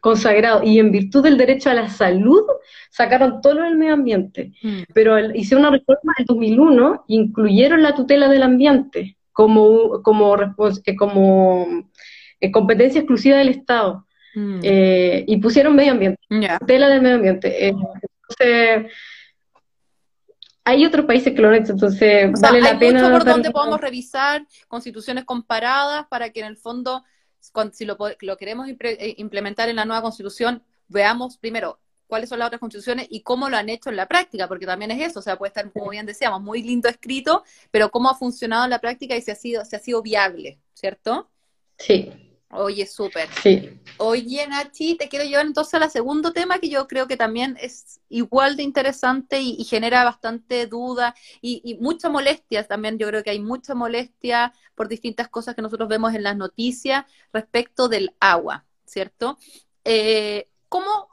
[0.00, 2.42] consagrado y en virtud del derecho a la salud
[2.90, 4.52] sacaron todo el medio ambiente.
[4.62, 4.82] Mm.
[4.92, 10.36] Pero hicieron una reforma en 2001 incluyeron la tutela del ambiente como, como,
[10.84, 11.66] eh, como
[12.52, 14.06] competencia exclusiva del Estado.
[14.36, 14.58] Mm.
[14.64, 16.18] y pusieron medio ambiente,
[16.58, 17.72] tutela del medio ambiente.
[18.38, 18.92] Entonces,
[20.64, 23.02] hay otros países que lo han hecho, entonces vale la pena.
[23.02, 27.04] Mucho por donde podamos revisar constituciones comparadas para que en el fondo,
[27.72, 27.96] si lo,
[28.38, 33.22] queremos eh, implementar en la nueva constitución, veamos primero cuáles son las otras constituciones y
[33.22, 35.70] cómo lo han hecho en la práctica, porque también es eso, o sea, puede estar,
[35.70, 39.30] como bien decíamos, muy lindo escrito, pero cómo ha funcionado en la práctica y si
[39.30, 41.30] ha sido, si ha sido viable, ¿cierto?
[41.78, 43.28] Sí, Oye, súper.
[43.42, 43.80] Sí.
[43.98, 48.00] Oye, Nachi, te quiero llevar entonces al segundo tema que yo creo que también es
[48.08, 52.98] igual de interesante y, genera bastante duda y, y, mucha molestia también.
[52.98, 57.04] Yo creo que hay mucha molestia por distintas cosas que nosotros vemos en las noticias
[57.32, 59.36] respecto del agua, ¿cierto?
[59.84, 61.08] Eh, ¿Cómo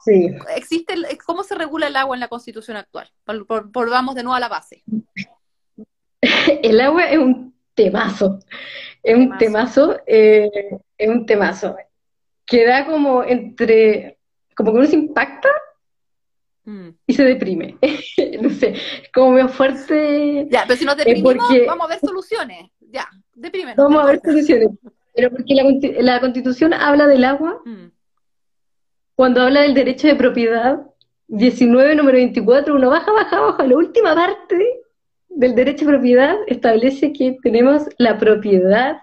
[0.56, 3.08] existe, cómo se regula el agua en la Constitución actual?
[3.72, 4.82] Volvamos de nuevo a la base.
[6.62, 8.38] El agua es un temazo,
[9.02, 10.50] es un temazo, eh,
[10.96, 11.76] es un temazo,
[12.46, 14.18] que da como entre,
[14.54, 15.48] como que uno se impacta
[16.64, 16.88] mm.
[17.06, 17.78] y se deprime.
[18.40, 18.74] no sé,
[19.12, 20.46] como veo fuerte.
[20.50, 22.70] Ya, pero si nos deprimimos, vamos a ver soluciones.
[22.80, 23.74] Ya, deprime.
[23.76, 24.68] Vamos a ver soluciones.
[25.14, 25.54] Pero porque
[26.00, 27.90] la, Constitución habla del agua, mm.
[29.14, 30.80] cuando habla del derecho de propiedad,
[31.28, 34.81] 19, número 24, uno baja, baja, baja, la última parte
[35.34, 38.98] del derecho de propiedad establece que tenemos la propiedad,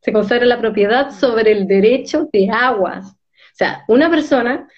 [0.00, 3.12] se consagra la propiedad sobre el derecho de aguas.
[3.12, 4.68] O sea, una persona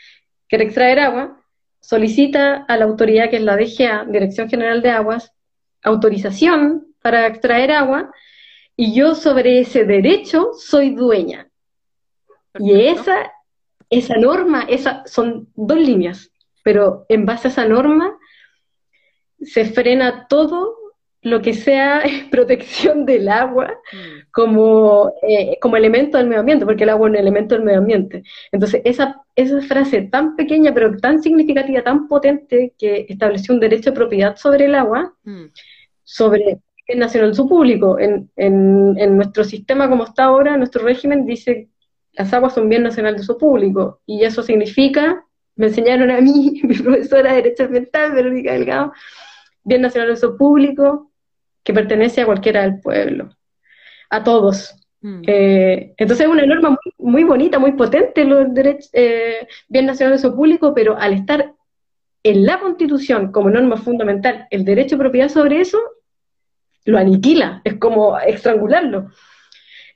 [0.48, 1.40] quiere extraer agua,
[1.80, 5.32] solicita a la autoridad que es la DGA, Dirección General de Aguas,
[5.82, 8.10] autorización para extraer agua
[8.76, 11.48] y yo sobre ese derecho soy dueña.
[12.58, 13.32] Y esa,
[13.88, 18.18] esa norma, esa, son dos líneas, pero en base a esa norma
[19.40, 20.76] se frena todo
[21.22, 24.30] lo que sea protección del agua mm.
[24.32, 27.78] como, eh, como elemento del medio ambiente, porque el agua es un elemento del medio
[27.78, 28.22] ambiente.
[28.52, 33.90] Entonces, esa, esa frase tan pequeña, pero tan significativa, tan potente, que estableció un derecho
[33.90, 35.46] de propiedad sobre el agua, mm.
[36.04, 37.98] sobre el nacional su público.
[37.98, 41.68] En, en, en, nuestro sistema como está ahora, nuestro régimen dice
[42.12, 45.24] las aguas son bien nacional de su público, y eso significa,
[45.56, 48.92] me enseñaron a mí, mi profesora de Derecho Ambiental, Verónica Delgado,
[49.62, 51.10] bien nacional de uso público
[51.62, 53.36] que pertenece a cualquiera del pueblo,
[54.08, 54.74] a todos.
[55.02, 55.22] Mm.
[55.26, 60.26] Eh, entonces es una norma muy, bonita, muy potente, los derechos, eh, bien nacional de
[60.26, 61.54] uso público, pero al estar
[62.22, 65.78] en la Constitución como norma fundamental el derecho de propiedad sobre eso,
[66.84, 69.10] lo aniquila, es como estrangularlo.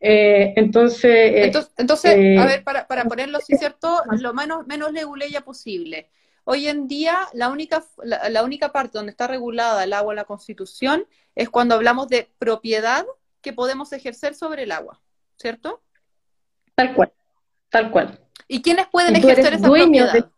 [0.00, 4.02] Eh, entonces, entonces, a ver, para, para ponerlo así, ¿cierto?
[4.20, 6.10] Lo menos, menos leguleya posible.
[6.44, 10.24] Hoy en día, la única, la, única parte donde está regulada el agua en la
[10.24, 13.06] Constitución es cuando hablamos de propiedad
[13.40, 15.00] que podemos ejercer sobre el agua,
[15.36, 15.82] ¿cierto?
[16.74, 17.12] Tal cual,
[17.70, 18.20] tal cual.
[18.46, 20.30] ¿Y quiénes pueden ejercer esa propiedad?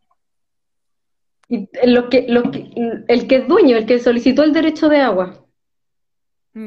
[1.49, 2.71] y lo que, lo que,
[3.09, 5.43] el que es dueño, el que solicitó el derecho de agua.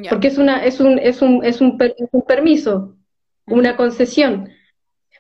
[0.08, 2.96] Porque es, una, es, un, es, un, es, un, es un permiso,
[3.48, 4.50] una concesión.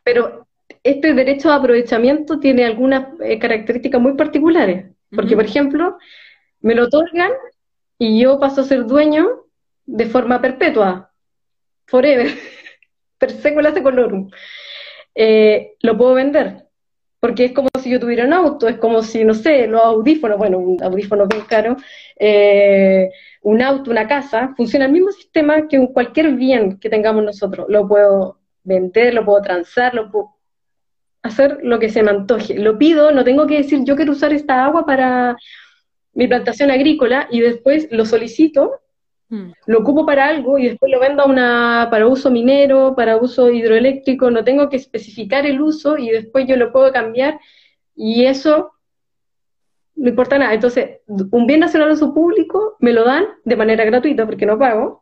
[0.03, 0.47] Pero
[0.83, 5.97] este derecho a aprovechamiento tiene algunas eh, características muy particulares, porque, por ejemplo,
[6.61, 7.31] me lo otorgan
[7.97, 9.45] y yo paso a ser dueño
[9.85, 11.11] de forma perpetua,
[11.85, 12.27] forever,
[13.17, 14.29] per secula secolorum.
[15.15, 16.67] Eh, lo puedo vender,
[17.19, 20.37] porque es como si yo tuviera un auto, es como si, no sé, los audífonos,
[20.37, 21.75] bueno, un audífono bien caro,
[22.17, 23.09] eh,
[23.41, 27.65] un auto, una casa, funciona el mismo sistema que cualquier bien que tengamos nosotros.
[27.69, 30.38] Lo puedo vender, lo puedo transar, lo puedo
[31.21, 32.57] hacer lo que se me antoje.
[32.57, 35.37] Lo pido, no tengo que decir yo quiero usar esta agua para
[36.13, 38.81] mi plantación agrícola y después lo solicito,
[39.29, 39.51] hmm.
[39.67, 44.31] lo ocupo para algo y después lo vendo una, para uso minero, para uso hidroeléctrico,
[44.31, 47.39] no tengo que especificar el uso y después yo lo puedo cambiar
[47.95, 48.71] y eso
[49.95, 50.53] no importa nada.
[50.53, 54.57] Entonces, un bien nacional de uso público me lo dan de manera gratuita porque no
[54.57, 55.01] pago,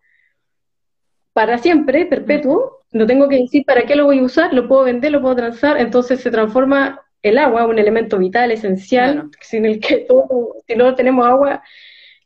[1.33, 4.83] para siempre, perpetuo, no tengo que decir para qué lo voy a usar, lo puedo
[4.83, 9.79] vender, lo puedo transar, entonces se transforma el agua, un elemento vital, esencial, sin el
[9.79, 11.63] que todo, si no tenemos agua,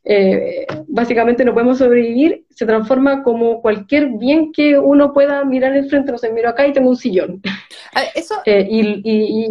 [0.04, 6.12] eh, básicamente no podemos sobrevivir, se transforma como cualquier bien que uno pueda mirar enfrente,
[6.12, 7.40] no sé, miro acá y tengo un sillón.
[8.14, 8.36] Eso...
[8.44, 9.48] Eh, y,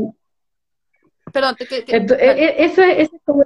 [1.31, 3.45] Perdón, e, e, eso, es, como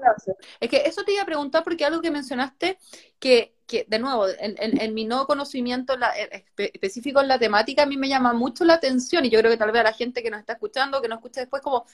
[0.59, 2.77] Es que eso te iba a preguntar porque algo que mencionaste
[3.19, 7.97] que que, de nuevo, en, mi no conocimiento eh, específico en la temática, a mí
[7.97, 10.29] me llama mucho la atención y yo creo que tal vez a la gente que
[10.29, 11.85] nos está escuchando, que nos escucha después, como,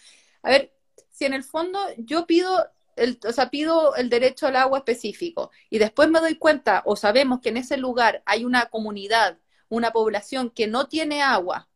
[0.44, 0.74] a ver,
[1.10, 5.52] si en el fondo yo pido el, o sea, pido el derecho al agua específico
[5.70, 9.38] y después me doy cuenta o sabemos que en ese lugar hay una comunidad,
[9.70, 11.70] una población que no tiene agua,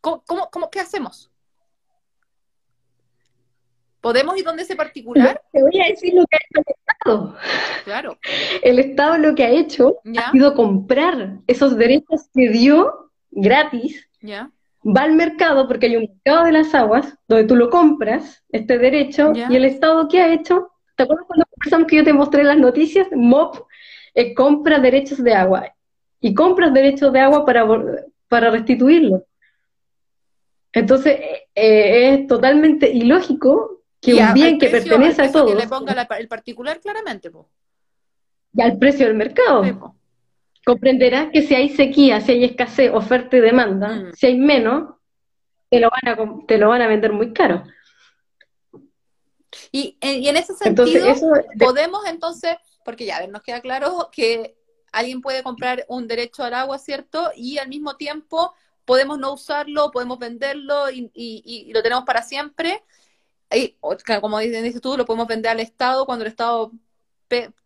[0.00, 1.30] ¿cómo, cómo, qué hacemos?
[4.06, 5.42] ¿Podemos ir donde ese particular?
[5.50, 7.36] Te voy a decir lo que ha hecho el Estado.
[7.84, 8.18] Claro.
[8.62, 14.08] El Estado lo que ha hecho ha sido comprar esos derechos que dio gratis.
[14.20, 14.52] ¿Ya?
[14.84, 18.78] Va al mercado, porque hay un mercado de las aguas, donde tú lo compras, este
[18.78, 20.70] derecho, y el Estado ¿qué ha hecho?
[20.94, 23.08] ¿Te acuerdas cuando pensamos que yo te mostré las noticias?
[23.10, 23.66] MOP
[24.14, 25.74] eh, compra derechos de agua.
[26.20, 27.66] Y compras derechos de agua para
[28.28, 29.24] para restituirlo.
[30.72, 31.18] Entonces,
[31.56, 33.75] eh, es totalmente ilógico
[34.14, 35.52] que un bien que pertenece a todos.
[35.52, 37.30] Que le ponga el particular claramente,
[38.52, 39.94] Y al precio del mercado.
[40.64, 44.12] Comprenderás que si hay sequía, si hay escasez, oferta y demanda, mm.
[44.14, 44.94] si hay menos,
[45.70, 47.62] te lo, van a, te lo van a vender muy caro.
[49.70, 51.06] Y, y en ese sentido,
[51.58, 54.56] podemos entonces, porque ya, a ver, nos queda claro que
[54.92, 57.30] alguien puede comprar un derecho al agua, ¿cierto?
[57.36, 58.54] Y al mismo tiempo
[58.86, 62.82] podemos no usarlo, podemos venderlo y, lo tenemos para siempre.
[63.54, 63.76] Y,
[64.20, 66.72] como dices tú, lo podemos vender al Estado cuando el Estado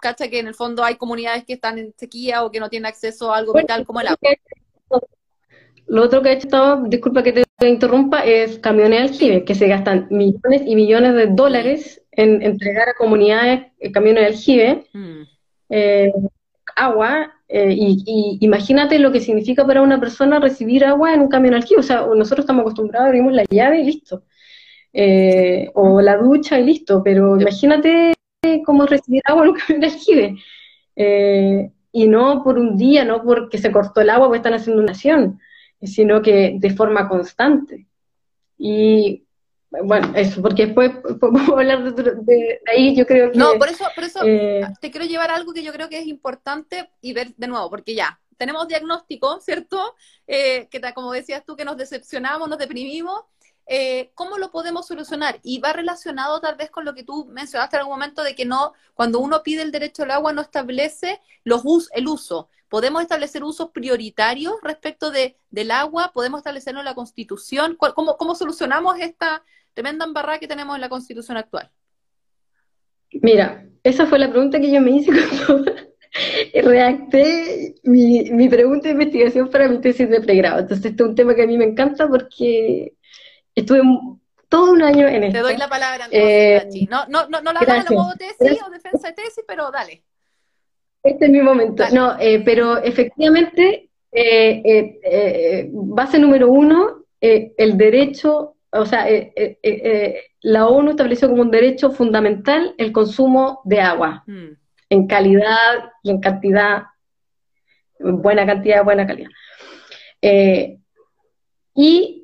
[0.00, 2.86] cacha que en el fondo hay comunidades que están en sequía o que no tienen
[2.86, 4.30] acceso a algo vital como el agua.
[5.86, 10.06] Lo otro que he hecho, disculpa que te interrumpa, es camiones aljibe, que se gastan
[10.10, 14.86] millones y millones de dólares en entregar a comunidades eh, camiones de aljibe.
[14.92, 15.22] Mm.
[15.70, 16.12] Eh,
[16.76, 21.54] agua, eh, y, imagínate lo que significa para una persona recibir agua en un camión
[21.54, 21.80] alquilo.
[21.80, 24.22] O sea, nosotros estamos acostumbrados, abrimos la llave y listo.
[24.92, 28.12] Eh, o la ducha y listo, pero imagínate
[28.64, 30.36] cómo recibir agua en un camión aljibe.
[30.96, 34.82] Eh, y no por un día, no porque se cortó el agua porque están haciendo
[34.82, 35.40] una acción,
[35.82, 37.86] sino que de forma constante.
[38.58, 39.24] Y
[39.70, 43.38] bueno, eso, porque después podemos hablar de, ahí, yo creo que...
[43.38, 46.06] No, por eso, por eso eh, te quiero llevar algo que yo creo que es
[46.06, 49.94] importante y ver de nuevo, porque ya, tenemos diagnóstico, ¿cierto?
[50.26, 53.22] Eh, que como decías tú, que nos decepcionamos, nos deprimimos.
[53.66, 55.38] Eh, ¿Cómo lo podemos solucionar?
[55.42, 58.44] Y va relacionado tal vez con lo que tú mencionaste en algún momento de que
[58.44, 62.48] no, cuando uno pide el derecho al agua no establece los el uso.
[62.68, 66.12] ¿Podemos establecer usos prioritarios respecto de, del agua?
[66.12, 67.76] ¿Podemos establecerlo en la Constitución?
[67.76, 69.42] ¿Cómo, cómo solucionamos esta,
[69.74, 71.70] tremenda embarrada que tenemos en la constitución actual?
[73.12, 75.10] Mira, esa fue la pregunta que yo me hice
[75.46, 75.72] cuando
[76.54, 80.60] redacté mi, mi pregunta de investigación para mi tesis de pregrado.
[80.60, 82.94] Entonces, este es un tema que a mí me encanta porque
[83.54, 83.80] estuve
[84.50, 85.38] todo un año en esto.
[85.38, 88.70] Te doy la palabra, eh, no, no, no, no la hagas a modo tesis o
[88.70, 90.02] defensa de tesis, pero dale.
[91.02, 91.84] Este es mi momento.
[91.92, 99.06] No, eh, pero efectivamente, eh, base número uno, el derecho o sea,
[100.42, 104.48] la ONU estableció como un derecho fundamental el consumo de agua, mm.
[104.90, 106.84] en calidad y en cantidad,
[107.98, 109.30] buena cantidad, buena calidad.
[111.74, 112.19] y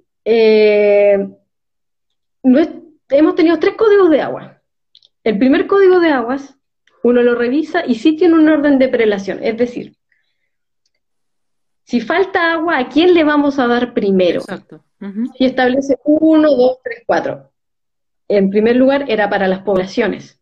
[2.42, 4.60] hemos tenido tres códigos de agua.
[5.22, 6.56] El primer código de aguas,
[7.02, 9.96] uno lo revisa y sí tiene un orden de prelación, es decir,
[11.84, 14.40] si falta agua, ¿a quién le vamos a dar primero?
[14.40, 14.84] Exacto.
[15.38, 17.52] Y establece uno, dos, tres, cuatro.
[18.26, 20.40] En primer lugar, era para las poblaciones,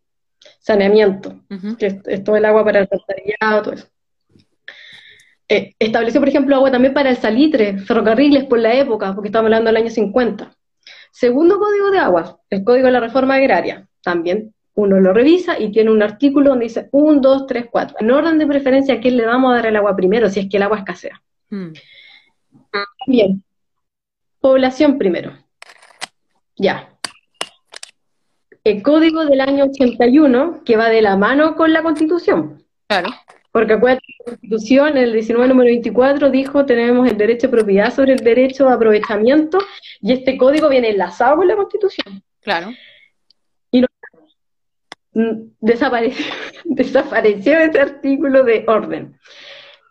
[0.61, 1.39] saneamiento,
[1.79, 3.89] que es, todo el agua para el alcantarillado, todo eso.
[5.49, 9.47] Eh, estableció, por ejemplo, agua también para el salitre, ferrocarriles por la época, porque estamos
[9.47, 10.55] hablando del año 50.
[11.11, 15.71] Segundo código de agua, el código de la reforma agraria, también uno lo revisa y
[15.71, 17.97] tiene un artículo donde dice 1, 2, 3, 4.
[18.01, 20.49] En orden de preferencia, ¿a quién le vamos a dar el agua primero si es
[20.49, 21.23] que el agua escasea?
[21.51, 21.73] Mm.
[23.07, 23.45] Bien,
[24.45, 25.33] Población primero.
[26.55, 26.99] Ya.
[28.63, 32.63] El código del año 81, que va de la mano con la constitución.
[32.87, 33.09] Claro.
[33.55, 38.15] Porque acuérdate, la constitución, el 19 número 24, dijo tenemos el derecho de propiedad sobre
[38.15, 39.59] el derecho de aprovechamiento,
[40.01, 42.21] y este código viene enlazado con la constitución.
[42.41, 42.73] Claro.
[43.71, 43.87] Y no,
[45.61, 49.21] desapareció, desapareció ese artículo de orden.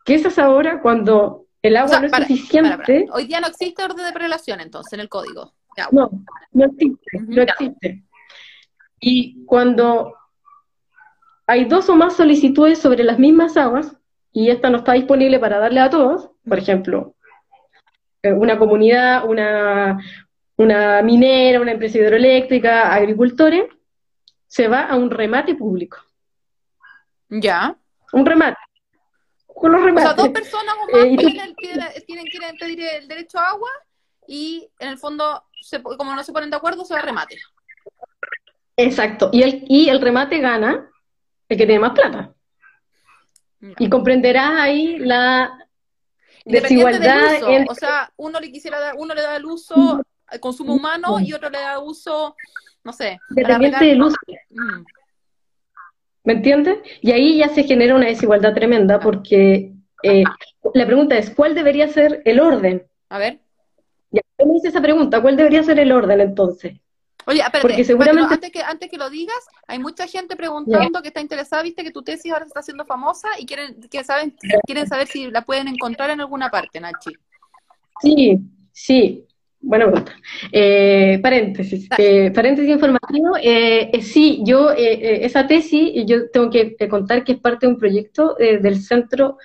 [0.04, 3.08] ¿Qué es ahora cuando el agua no es suficiente.
[3.13, 5.54] Hoy día no existe orden de prelación entonces en el código.
[5.93, 6.12] No,
[6.52, 8.04] no existe, no existe.
[8.99, 10.13] Y cuando
[11.47, 13.95] hay dos o más solicitudes sobre las mismas aguas,
[14.32, 17.15] y esta no está disponible para darle a todos, por ejemplo,
[18.23, 19.99] eh, una comunidad, una,
[20.58, 23.65] una minera, una empresa hidroeléctrica, agricultores,
[24.47, 25.97] se va a un remate público.
[27.29, 27.75] Ya.
[28.12, 28.58] Un remate.
[29.47, 33.69] O sea, dos personas o más eh, tienen, quieren pedir el derecho a agua
[34.27, 35.43] y en el fondo,
[35.97, 37.38] como no se ponen de acuerdo, se va a remate.
[38.77, 39.29] Exacto.
[39.32, 40.89] Y el, y el remate gana
[41.49, 42.34] el que tiene más plata.
[43.79, 45.67] Y comprenderás ahí la
[46.45, 47.41] desigualdad.
[47.69, 51.34] O sea, uno le quisiera dar, uno le da el uso al consumo humano y
[51.34, 52.36] otro le da uso,
[52.84, 53.20] no sé.
[53.30, 54.17] Dependiente del uso.
[54.49, 54.84] Mm.
[56.26, 56.80] ¿Me entiendes?
[57.01, 60.24] Y ahí ya se genera una desigualdad tremenda porque eh,
[60.74, 62.88] la pregunta es, ¿cuál debería ser el orden?
[63.09, 63.39] A ver.
[64.11, 66.80] Ya me hice esa pregunta, ¿cuál debería ser el orden entonces?
[67.26, 68.34] Oye, espérate, porque seguramente...
[68.34, 71.91] antes, que, antes que lo digas, hay mucha gente preguntando que está interesada, viste que
[71.91, 75.43] tu tesis ahora se está haciendo famosa y quieren, que saben, quieren saber si la
[75.43, 77.11] pueden encontrar en alguna parte, Nachi.
[78.01, 78.39] Sí,
[78.71, 79.26] sí,
[79.61, 80.13] buena pregunta.
[80.51, 83.38] Eh, paréntesis, eh, paréntesis informativo.
[83.38, 87.80] Eh, eh sí, yo, esa tesis, yo tengo que contar que es parte de un
[87.80, 89.38] proyecto del Centro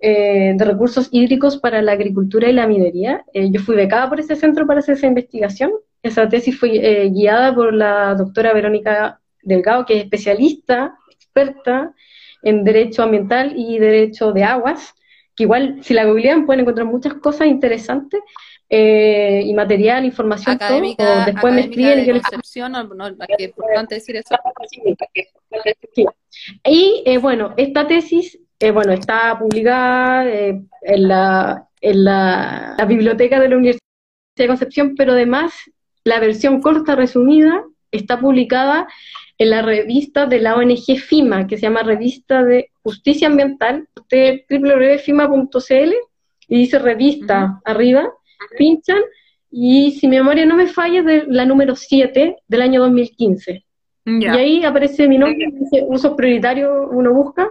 [0.00, 3.24] de Recursos Hídricos para la Agricultura y la Minería.
[3.34, 5.72] yo fui becada por ese centro para hacer esa investigación.
[6.02, 11.92] Esa tesis fue guiada por la doctora Verónica Delgado, que es especialista, experta
[12.42, 14.94] en Derecho Ambiental y Derecho de Aguas
[15.38, 18.20] que igual si la googlean pueden encontrar muchas cosas interesantes
[18.68, 22.24] eh, y material, información, académica, todo, después me escriben y yo les...
[22.68, 24.34] no, no, es importante decir eso.
[26.64, 32.84] Y eh, bueno, esta tesis, eh, bueno, está publicada eh, en, la, en la, la
[32.84, 33.80] biblioteca de la Universidad
[34.36, 35.52] de Concepción, pero además
[36.08, 38.88] la versión corta resumida está publicada
[39.36, 44.40] en la revista de la ONG FIMA, que se llama Revista de Justicia Ambiental, usted
[44.48, 45.94] www.fima.cl
[46.48, 48.10] y dice revista arriba,
[48.56, 49.02] pinchan
[49.50, 53.64] y si mi memoria no me falla, de la número 7 del año 2015.
[54.06, 57.50] Y ahí aparece mi nombre, dice uso prioritario, uno busca,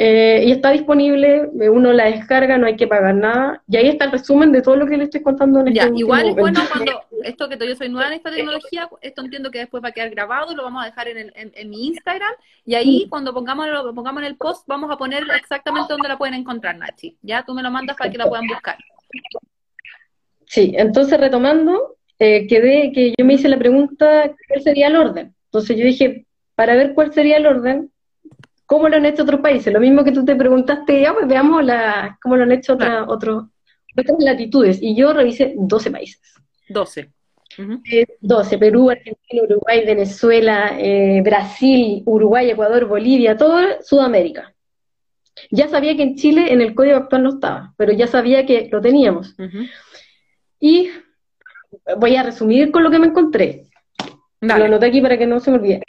[0.00, 4.04] eh, y está disponible, uno la descarga, no hay que pagar nada, y ahí está
[4.04, 7.02] el resumen de todo lo que le estoy contando en este Igual es bueno cuando,
[7.24, 10.10] esto que yo soy nueva en esta tecnología, esto entiendo que después va a quedar
[10.10, 12.30] grabado, lo vamos a dejar en, el, en, mi Instagram,
[12.64, 16.16] y ahí cuando pongamos, lo pongamos en el post, vamos a poner exactamente dónde la
[16.16, 18.76] pueden encontrar, Nachi, ya tú me lo mandas para que la puedan buscar.
[20.46, 25.34] Sí, entonces retomando, eh, quedé que yo me hice la pregunta, ¿cuál sería el orden?
[25.46, 26.24] Entonces yo dije,
[26.54, 27.90] para ver cuál sería el orden,
[28.68, 29.72] cómo lo han hecho otros países.
[29.72, 33.06] Lo mismo que tú te preguntaste, ya, pues veamos la, cómo lo han hecho otra,
[33.08, 33.46] otros,
[33.96, 34.78] otras latitudes.
[34.82, 36.20] Y yo revisé 12 países.
[36.68, 37.10] 12.
[38.20, 44.54] 12, eh, Perú, Argentina, Uruguay, Venezuela, eh, Brasil, Uruguay, Ecuador, Bolivia, todo Sudamérica.
[45.50, 48.68] Ya sabía que en Chile en el código actual no estaba, pero ya sabía que
[48.70, 49.34] lo teníamos.
[50.60, 50.90] Y
[51.96, 53.70] voy a resumir con lo que me encontré.
[54.42, 55.82] Lo anoté aquí para que no se me olvide.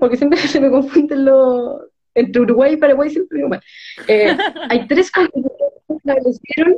[0.00, 1.82] Porque siempre se me confunden los,
[2.14, 3.50] entre Uruguay y Paraguay siempre digo
[4.08, 4.36] eh,
[4.70, 6.76] hay tres constituciones que establecieron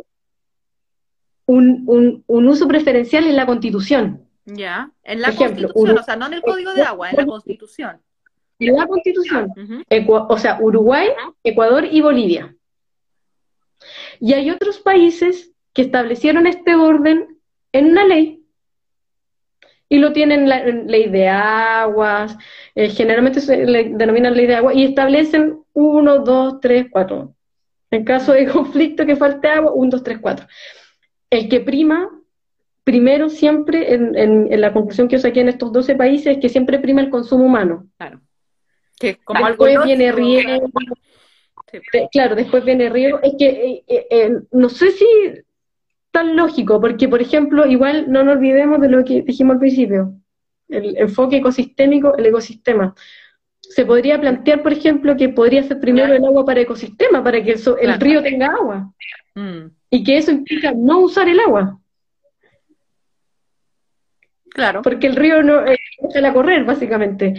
[1.46, 4.26] un, un, un, uso preferencial en la Constitución.
[4.46, 8.00] Ya, en la Constitución, o sea, no en el Código de Agua, en la Constitución.
[8.58, 9.52] En la Constitución,
[10.08, 11.08] o sea, Uruguay,
[11.44, 12.56] Ecuador y Bolivia.
[14.18, 17.38] Y hay otros países que establecieron este orden
[17.72, 18.45] en una ley
[19.88, 22.36] y lo tienen la ley de aguas,
[22.74, 27.34] eh, generalmente se le denominan ley de agua, y establecen uno, dos, tres, cuatro.
[27.90, 30.46] En caso de conflicto que falte agua, uno, dos, tres, cuatro.
[31.30, 32.10] El que prima,
[32.84, 36.48] primero siempre, en, en, la conclusión que yo saqué en estos 12 países, es que
[36.48, 37.86] siempre prima el consumo humano.
[37.96, 38.20] Claro.
[38.98, 40.70] Que como después viene riego.
[42.12, 43.20] Claro, después viene riego.
[43.22, 45.06] Es que eh, eh, no sé si
[46.10, 50.14] tan lógico, porque, por ejemplo, igual no nos olvidemos de lo que dijimos al principio,
[50.68, 52.94] el enfoque ecosistémico, el ecosistema.
[53.60, 57.56] Se podría plantear, por ejemplo, que podría ser primero el agua para ecosistema, para que
[57.80, 58.92] el río tenga agua.
[59.34, 59.70] Mm.
[59.90, 61.78] Y que eso implica no usar el agua.
[64.50, 64.82] Claro.
[64.82, 65.78] Porque el río no eh,
[66.24, 67.34] a correr, básicamente.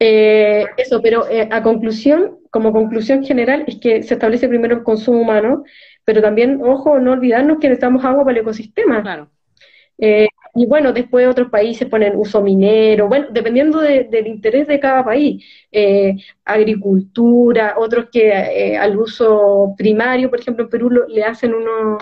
[0.00, 4.82] Eh, eso, pero eh, a conclusión, como conclusión general, es que se establece primero el
[4.82, 5.64] consumo humano,
[6.08, 9.02] pero también, ojo, no olvidarnos que necesitamos agua para el ecosistema.
[9.02, 9.28] Claro.
[9.98, 15.04] Eh, y bueno, después otros países ponen uso minero, bueno, dependiendo del interés de cada
[15.04, 15.44] país.
[15.70, 21.98] Eh, agricultura, otros que eh, al uso primario, por ejemplo, en Perú le hacen uno,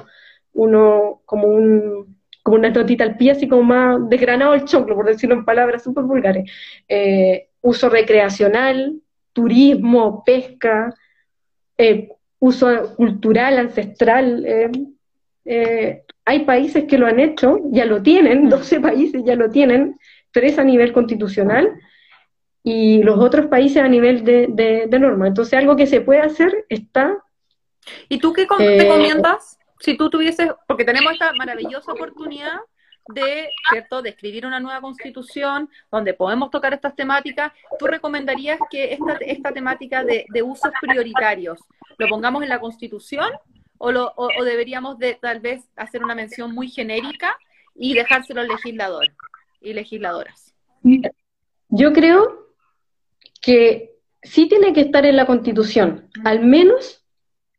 [0.52, 5.06] uno como un como una notita al pie, así como más desgranado el choclo, por
[5.06, 6.48] decirlo en palabras súper vulgares.
[7.60, 9.00] uso recreacional,
[9.32, 10.94] turismo, pesca,
[12.38, 14.44] uso cultural, ancestral.
[14.46, 14.70] Eh,
[15.44, 18.82] eh, hay países que lo han hecho, ya lo tienen, 12 mm.
[18.82, 19.98] países ya lo tienen,
[20.32, 21.72] tres a nivel constitucional
[22.62, 25.28] y los otros países a nivel de, norma.
[25.28, 27.16] Entonces, algo que se puede hacer está.
[28.08, 29.58] ¿Y tú qué eh, recomiendas?
[29.78, 32.58] Si tú tuvieses, porque tenemos esta maravillosa oportunidad
[33.08, 38.92] de, ¿cierto?, de escribir una nueva constitución donde podemos tocar estas temáticas, ¿tú recomendarías que
[38.92, 41.58] esta, esta temática de, usos prioritarios
[41.98, 43.30] lo pongamos en la constitución
[43.78, 47.36] o, lo, o, deberíamos de tal vez hacer una mención muy genérica
[47.74, 49.06] y dejárselo al legislador
[49.60, 50.54] y legisladoras?
[51.68, 52.52] Yo creo
[53.40, 57.04] que sí tiene que estar en la constitución, al menos,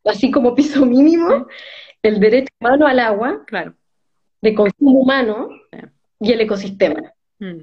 [0.06, 1.48] así como piso mínimo,
[2.02, 3.44] el derecho humano al agua.
[3.46, 3.76] Claro
[4.42, 5.50] de consumo humano
[6.20, 7.14] y el ecosistema.
[7.40, 7.62] Mm.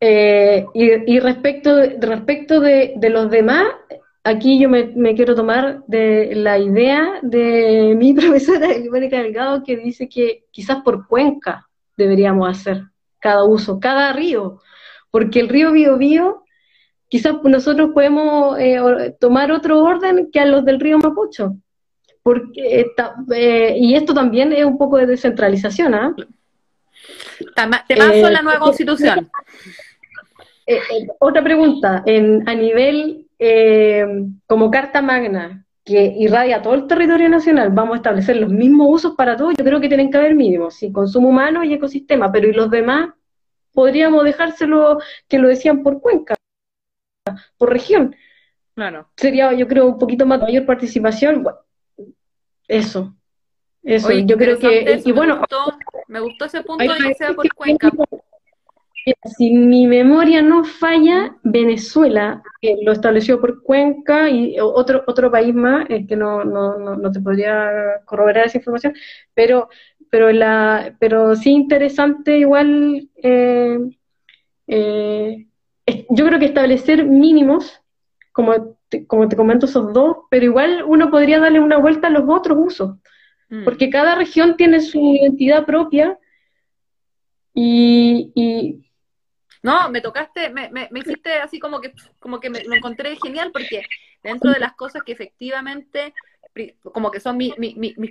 [0.00, 3.66] Eh, y, respecto, de, respecto de, los demás,
[4.22, 10.08] aquí yo me, quiero tomar de la idea de mi profesora Mónica Delgado que dice
[10.08, 12.82] que quizás por cuenca deberíamos hacer
[13.18, 14.60] cada uso, cada río,
[15.10, 16.42] porque el río Biobío,
[17.08, 21.56] quizás nosotros podemos eh, tomar otro orden que a los del río Mapucho.
[22.24, 22.86] Porque
[23.36, 26.14] eh, y esto también es un poco de descentralización, ¿ah?
[27.86, 29.30] Te paso la nueva constitución.
[31.20, 34.06] otra pregunta, en, a nivel eh,
[34.46, 39.14] como carta magna que irradia todo el territorio nacional, vamos a establecer los mismos usos
[39.16, 42.48] para todos, yo creo que tienen que haber mínimos, sí, consumo humano y ecosistema, pero
[42.48, 43.10] ¿y los demás?
[43.74, 44.98] Podríamos dejárselo
[45.28, 46.36] que lo decían por cuenca,
[47.58, 48.16] por región.
[48.74, 49.10] Claro.
[49.16, 51.44] Sería, yo creo, un poquito más mayor participación.
[52.68, 53.14] Eso.
[53.82, 55.02] Eso, yo creo que.
[55.04, 55.42] y bueno.
[56.08, 57.90] Me gustó, ese punto que sea por cuenca.
[59.36, 62.42] Si mi memoria no falla, Venezuela
[62.82, 68.00] lo estableció por Cuenca y otro otro país más, que no, no, no, te podría
[68.06, 68.94] corroborar esa información,
[69.34, 69.68] pero
[70.08, 73.78] pero la pero sí interesante igual eh,
[74.68, 75.46] eh,
[76.08, 77.82] yo creo que establecer mínimos
[78.32, 82.10] como te, como te comento esos dos pero igual uno podría darle una vuelta a
[82.10, 82.96] los otros usos
[83.48, 83.64] mm.
[83.64, 86.18] porque cada región tiene su identidad propia
[87.56, 88.82] y,
[89.62, 93.50] no, me tocaste, me, me, hiciste así como que, como que me, lo encontré genial
[93.52, 93.82] porque
[94.22, 96.12] dentro de las cosas que efectivamente
[96.92, 97.54] como que son mis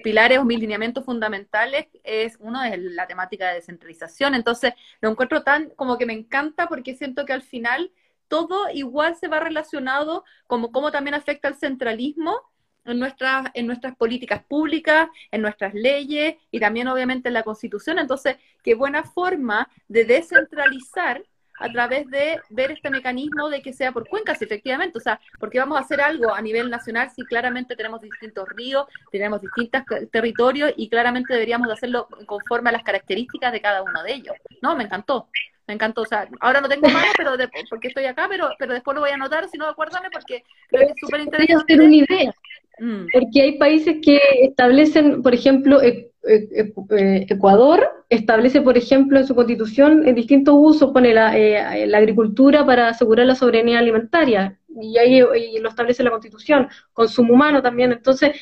[0.03, 4.35] pilares o mis lineamientos fundamentales, es uno es la temática de descentralización.
[4.35, 7.91] Entonces, lo encuentro tan como que me encanta porque siento que al final
[8.33, 12.41] todo igual se va relacionado como cómo también afecta el centralismo
[12.83, 17.99] en nuestras, en nuestras políticas públicas, en nuestras leyes y también obviamente en la constitución.
[17.99, 21.23] Entonces, qué buena forma de descentralizar
[21.59, 24.97] a través de ver este mecanismo de que sea por cuencas, efectivamente.
[24.97, 28.85] O sea, porque vamos a hacer algo a nivel nacional si claramente tenemos distintos ríos,
[29.11, 34.03] tenemos distintos territorios y claramente deberíamos de hacerlo conforme a las características de cada uno
[34.03, 34.35] de ellos.
[34.61, 35.27] No, me encantó.
[35.65, 37.37] Me encantó, o sea, ahora no tengo mano pero
[37.69, 40.87] porque estoy acá, pero, pero después lo voy a anotar, si no, acuérdame, porque creo
[40.87, 41.75] que es súper interesante.
[41.75, 42.33] una idea,
[42.79, 43.05] mm.
[43.13, 49.27] porque hay países que establecen, por ejemplo, e, e, e, Ecuador establece, por ejemplo, en
[49.27, 54.59] su constitución en distintos usos, pone la, eh, la agricultura para asegurar la soberanía alimentaria,
[54.69, 55.21] y ahí
[55.53, 58.39] y lo establece la constitución, consumo humano también, entonces,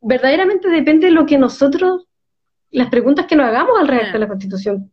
[0.00, 2.06] verdaderamente depende de lo que nosotros
[2.72, 4.90] las preguntas que nos hagamos al respecto de la Constitución.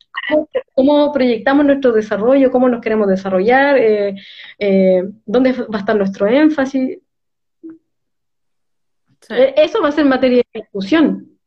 [0.75, 2.51] ¿Cómo, proyectamos nuestro desarrollo?
[2.51, 3.77] ¿Cómo nos queremos desarrollar?
[3.77, 4.15] Eh,
[4.59, 6.99] eh, ¿Dónde va a estar nuestro énfasis?
[9.29, 11.38] Eh, eso va a ser materia de discusión.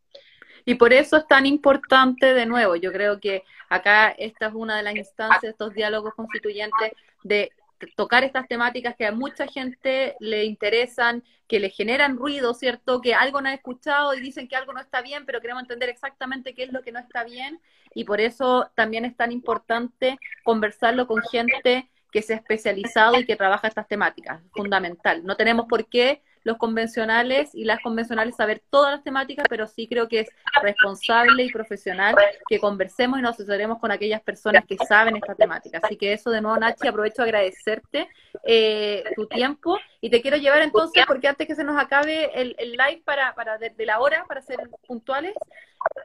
[0.65, 4.77] Y por eso es tan importante, de nuevo, yo creo que acá esta es una
[4.77, 6.93] de las instancias, estos diálogos constituyentes,
[7.23, 7.53] de
[7.97, 13.01] tocar estas temáticas que a mucha gente le interesan, que le generan ruido, ¿cierto?
[13.01, 15.89] Que algo no ha escuchado y dicen que algo no está bien, pero queremos entender
[15.89, 17.61] exactamente qué es lo que no está bien
[17.95, 23.27] y por eso también es tan importante conversarlo con gente que se ha especializado y
[23.27, 25.25] que trabaja estas temáticas, fundamental.
[25.25, 29.89] No tenemos por qué los convencionales y las convencionales saber todas las temáticas, pero sí
[29.89, 30.29] creo que es
[30.63, 32.15] responsable y profesional
[32.49, 35.81] que conversemos y nos asesoremos con aquellas personas que saben esta temática.
[35.83, 38.09] Así que eso de nuevo, Nachi, aprovecho a agradecerte
[38.45, 42.57] eh, tu tiempo y te quiero llevar entonces, porque antes que se nos acabe el,
[42.59, 45.35] live para, para de, la hora, para ser puntuales,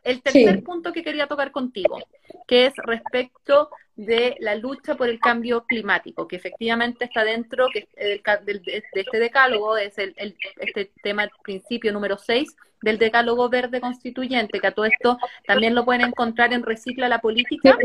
[0.03, 1.99] el tercer punto que quería tocar contigo,
[2.47, 7.87] que es respecto de la lucha por el cambio climático, que efectivamente está dentro que,
[7.95, 10.15] de, este decálogo, es el,
[10.59, 15.17] este tema, principio número 6 del decálogo verde constituyente, que a todo esto
[15.47, 17.75] también lo pueden encontrar en Recicla la Política.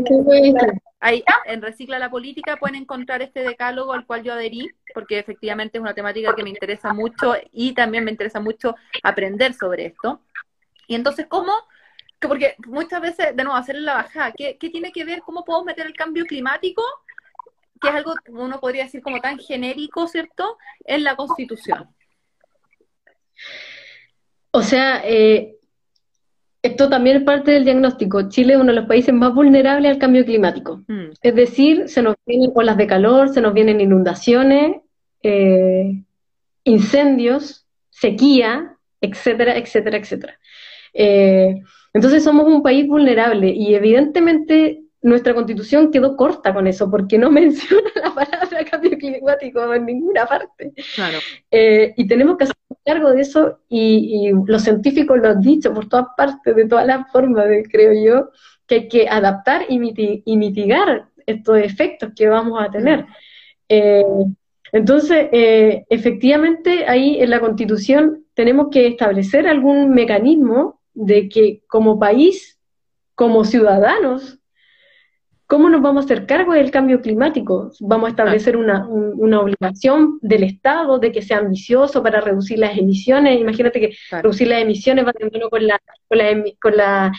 [0.99, 5.79] Ahí, en Recicla la Política pueden encontrar este decálogo al cual yo adherí, porque efectivamente
[5.79, 10.21] es una temática que me interesa mucho y también me interesa mucho aprender sobre esto.
[10.87, 11.53] Y entonces, ¿cómo
[12.27, 15.85] porque muchas veces, de nuevo, hacerle la bajada, ¿qué, tiene que ver, cómo podemos meter
[15.85, 16.83] el cambio climático,
[17.81, 21.89] que es algo, uno podría decir, como tan genérico, ¿cierto?, en la Constitución.
[24.51, 25.57] O sea, eh,
[26.61, 28.29] esto también es parte del diagnóstico.
[28.29, 30.83] Chile es uno de los países más vulnerables al cambio climático.
[30.87, 31.09] Mm.
[31.21, 34.77] Es decir, se nos vienen olas de calor, se nos vienen inundaciones,
[35.23, 36.03] eh,
[36.63, 40.39] incendios, sequía, etcétera, etcétera, etcétera.
[40.93, 41.61] Eh,
[41.93, 47.29] entonces somos un país vulnerable y evidentemente nuestra constitución quedó corta con eso, porque no
[47.31, 50.73] menciona la palabra cambio climático en ninguna parte.
[51.51, 55.87] Eh, y tenemos que hacer cargo de eso, y, los científicos lo han dicho por
[55.87, 58.29] todas partes, de todas las formas, creo yo,
[58.67, 63.05] que hay que adaptar y, mitigar estos efectos que vamos a tener.
[63.69, 64.03] Eh,
[64.73, 71.99] Entonces, eh, efectivamente, ahí en la Constitución tenemos que establecer algún mecanismo de que como
[71.99, 72.59] país,
[73.15, 74.39] como ciudadanos,
[75.47, 77.71] ¿cómo nos vamos a hacer cargo del cambio climático?
[77.79, 83.39] Vamos a establecer una, obligación del Estado de que sea ambicioso para reducir las emisiones.
[83.39, 87.11] Imagínate que reducir las emisiones va de mano con la, con la, con la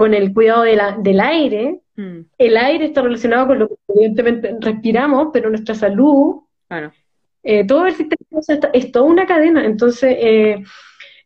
[0.00, 1.82] con el cuidado de la, del aire.
[1.94, 2.20] Mm.
[2.38, 6.36] El aire está relacionado con lo que evidentemente respiramos, pero nuestra salud,
[7.42, 8.40] eh, todo el sistema
[8.72, 9.62] es toda una cadena.
[9.62, 10.64] Entonces, eh,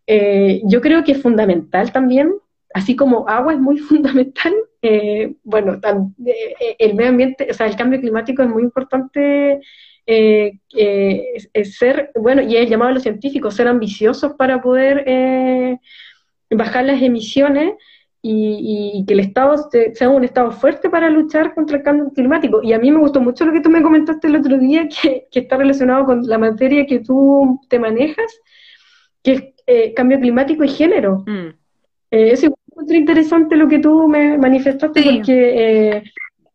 [0.07, 2.32] eh, yo creo que es fundamental también,
[2.74, 4.55] así como agua es muy fundamental,
[5.44, 5.80] bueno,
[6.78, 9.61] el medio ambiente, o sea, el cambio climático es muy importante.
[11.64, 15.78] ser, bueno, y es llamado a los científicos, ser ambiciosos para poder
[16.50, 17.72] bajar las emisiones
[18.26, 22.62] y, que el Estado sea un Estado fuerte para luchar contra el cambio climático.
[22.62, 25.28] Y a mí me gustó mucho lo que tú me comentaste el otro día, que,
[25.30, 28.40] está relacionado con la materia que tú te manejas,
[29.22, 31.24] que es eh, cambio climático y género.
[31.26, 31.48] Mm.
[32.10, 36.02] Eh, es muy interesante lo que tú me manifestaste, porque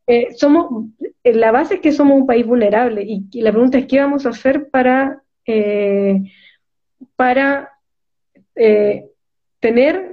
[0.07, 0.85] eh, somos,
[1.23, 4.25] la base es que somos un país vulnerable, y, y la pregunta es qué vamos
[4.25, 5.21] a hacer para,
[7.15, 7.69] para
[9.59, 10.11] tener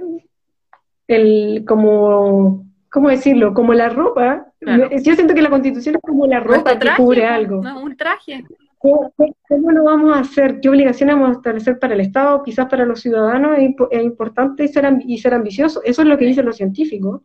[1.07, 3.53] el, como, ¿cómo decirlo?
[3.53, 4.47] Como la ropa.
[4.59, 7.59] Yo siento que la constitución es como la ropa que cubre algo.
[7.59, 8.43] un traje.
[8.79, 10.59] ¿Cómo, lo vamos a hacer?
[10.59, 13.57] ¿Qué obligaciones vamos a establecer para el Estado, quizás para los ciudadanos?
[13.57, 15.81] Es, importante ser, y ser ambicioso.
[15.83, 17.21] Eso es lo que dicen los científicos.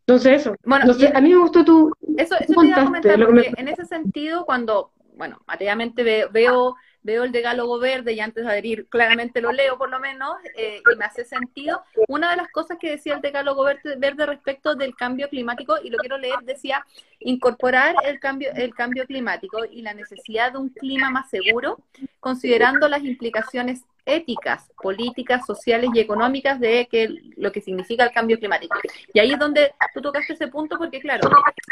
[0.00, 0.54] Entonces, eso.
[0.64, 1.92] Bueno, a mí me gustó tu.
[2.16, 6.74] Eso, eso te iba a comentar, porque en ese sentido, cuando, bueno, materialmente veo veo
[7.04, 10.96] el decálogo verde y antes de adherir claramente lo leo por lo menos eh, y
[10.96, 11.82] me hace sentido.
[12.08, 15.90] Una de las cosas que decía el decálogo verde, verde respecto del cambio climático, y
[15.90, 16.84] lo quiero leer, decía
[17.20, 21.78] incorporar el cambio, el cambio climático y la necesidad de un clima más seguro,
[22.20, 28.38] considerando las implicaciones éticas, políticas, sociales y económicas de que, lo que significa el cambio
[28.38, 28.76] climático.
[29.12, 31.28] Y ahí es donde tú tocaste ese punto porque, claro,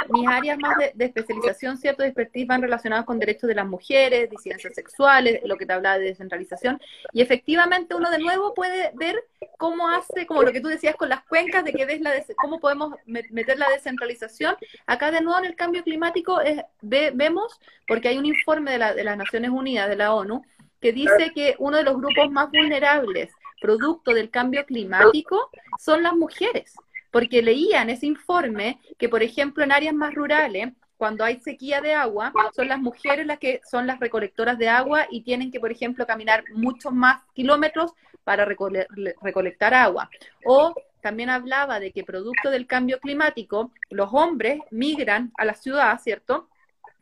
[0.09, 4.31] mis áreas más de, especialización, cierto, de expertise van relacionadas con derechos de las mujeres,
[4.31, 6.81] disidencias sexuales, lo que te hablaba de descentralización,
[7.13, 9.23] y efectivamente uno de nuevo puede ver
[9.59, 12.61] cómo hace, como lo que tú decías con las cuencas, de que ves la cómo
[12.61, 14.57] podemos meter la descentralización.
[14.87, 16.39] Acá de nuevo en el cambio climático
[16.81, 20.43] vemos, porque hay un informe de, la, de las Naciones Unidas, de la ONU,
[20.83, 26.15] que dice que uno de los grupos más vulnerables producto del cambio climático son las
[26.15, 26.75] mujeres,
[27.13, 31.81] porque leía en ese informe que, por ejemplo, en áreas más rurales, cuando hay sequía
[31.81, 35.61] de agua, son las mujeres las que son las recolectoras de agua y tienen que,
[35.61, 37.93] por ejemplo, caminar muchos más kilómetros
[38.25, 40.11] para recolectar agua.
[40.45, 46.01] O también hablaba de que producto del cambio climático, los hombres migran a la ciudad,
[46.01, 46.49] ¿cierto?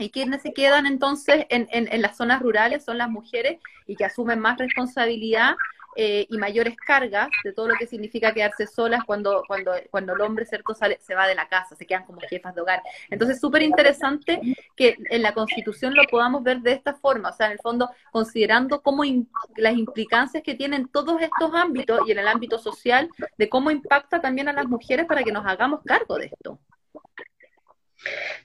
[0.01, 4.07] Y quienes se quedan entonces en, en, las zonas rurales son las mujeres y que
[4.07, 5.55] asumen más responsabilidad
[5.97, 10.21] eh, y mayores cargas de todo lo que significa quedarse solas cuando, cuando, cuando el
[10.23, 12.83] hombre cierto se va de la casa, se quedan como jefas de hogar.
[13.11, 14.41] Entonces, súper interesante
[14.75, 17.91] que en la Constitución lo podamos ver de esta forma, o sea, en el fondo,
[18.11, 19.03] considerando cómo
[19.57, 24.21] las implicancias que tienen todos estos ámbitos y en el ámbito social, de cómo impacta
[24.21, 26.59] también a las mujeres para que nos hagamos cargo de esto.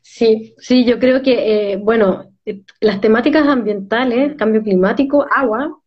[0.01, 2.32] Sí, sí, yo creo que, eh, bueno,
[2.80, 5.78] las temáticas ambientales, cambio climático, agua,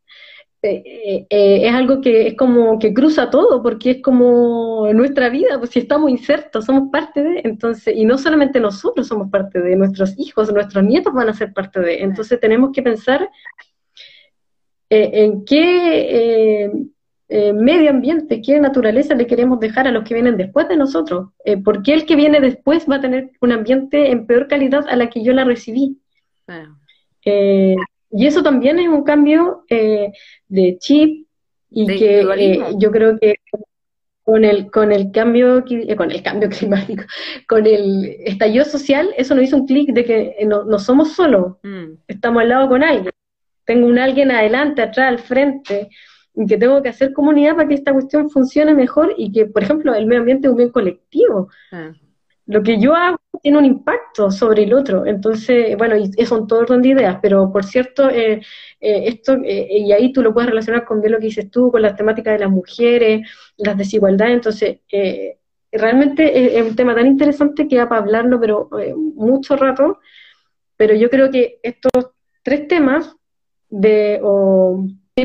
[0.61, 5.59] eh, eh, es algo que es como que cruza todo, porque es como nuestra vida,
[5.59, 9.77] pues si estamos insertos, somos parte de, entonces, y no solamente nosotros somos parte de,
[9.77, 13.31] nuestros hijos, nuestros nietos van a ser parte de, entonces tenemos que pensar
[14.91, 16.71] en qué
[17.31, 21.29] eh, medio ambiente, qué naturaleza le queremos dejar a los que vienen después de nosotros.
[21.45, 24.87] Eh, ¿Por qué el que viene después va a tener un ambiente en peor calidad
[24.89, 25.99] a la que yo la recibí?
[27.27, 27.77] Eh,
[28.11, 31.27] y eso también es un cambio de chip
[31.71, 33.35] y que yo creo que
[34.23, 35.65] con el con el cambio
[35.97, 37.05] con el cambio climático,
[37.47, 41.57] con el estallido social, eso nos hizo un clic de que no, no somos solos,
[41.63, 42.05] mm.
[42.07, 43.13] estamos al lado con alguien.
[43.67, 45.91] Tengo un alguien adelante, atrás, al frente,
[46.47, 49.95] que tengo que hacer comunidad para que esta cuestión funcione mejor y que, por ejemplo,
[49.95, 51.49] el medio ambiente es un bien colectivo.
[51.73, 51.93] Ah.
[52.47, 55.05] Lo que yo hago tiene un impacto sobre el otro.
[55.05, 58.41] Entonces, bueno, y eso son todo orden de ideas, pero por cierto, eh,
[58.81, 61.71] eh, esto, eh, y ahí tú lo puedes relacionar con bien lo que dices tú,
[61.71, 64.35] con las temáticas de las mujeres, las desigualdades.
[64.35, 64.79] Entonces,
[65.71, 68.71] realmente es, un tema tan interesante que da para hablarlo, pero
[69.15, 69.99] mucho rato.
[70.77, 72.13] Pero yo creo que estos
[72.43, 73.15] tres temas
[73.69, 74.21] de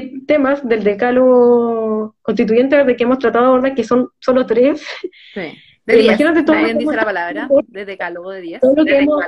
[0.02, 4.86] temas del decálogo constituyente de que hemos tratado abordar, que son solo tres.
[5.34, 5.54] Sí.
[5.86, 6.06] De diez.
[6.06, 6.56] Imagínate todo.
[6.56, 8.62] dice la palabra, de decálogo de diez.
[8.62, 9.24] Todo lo, que hemos,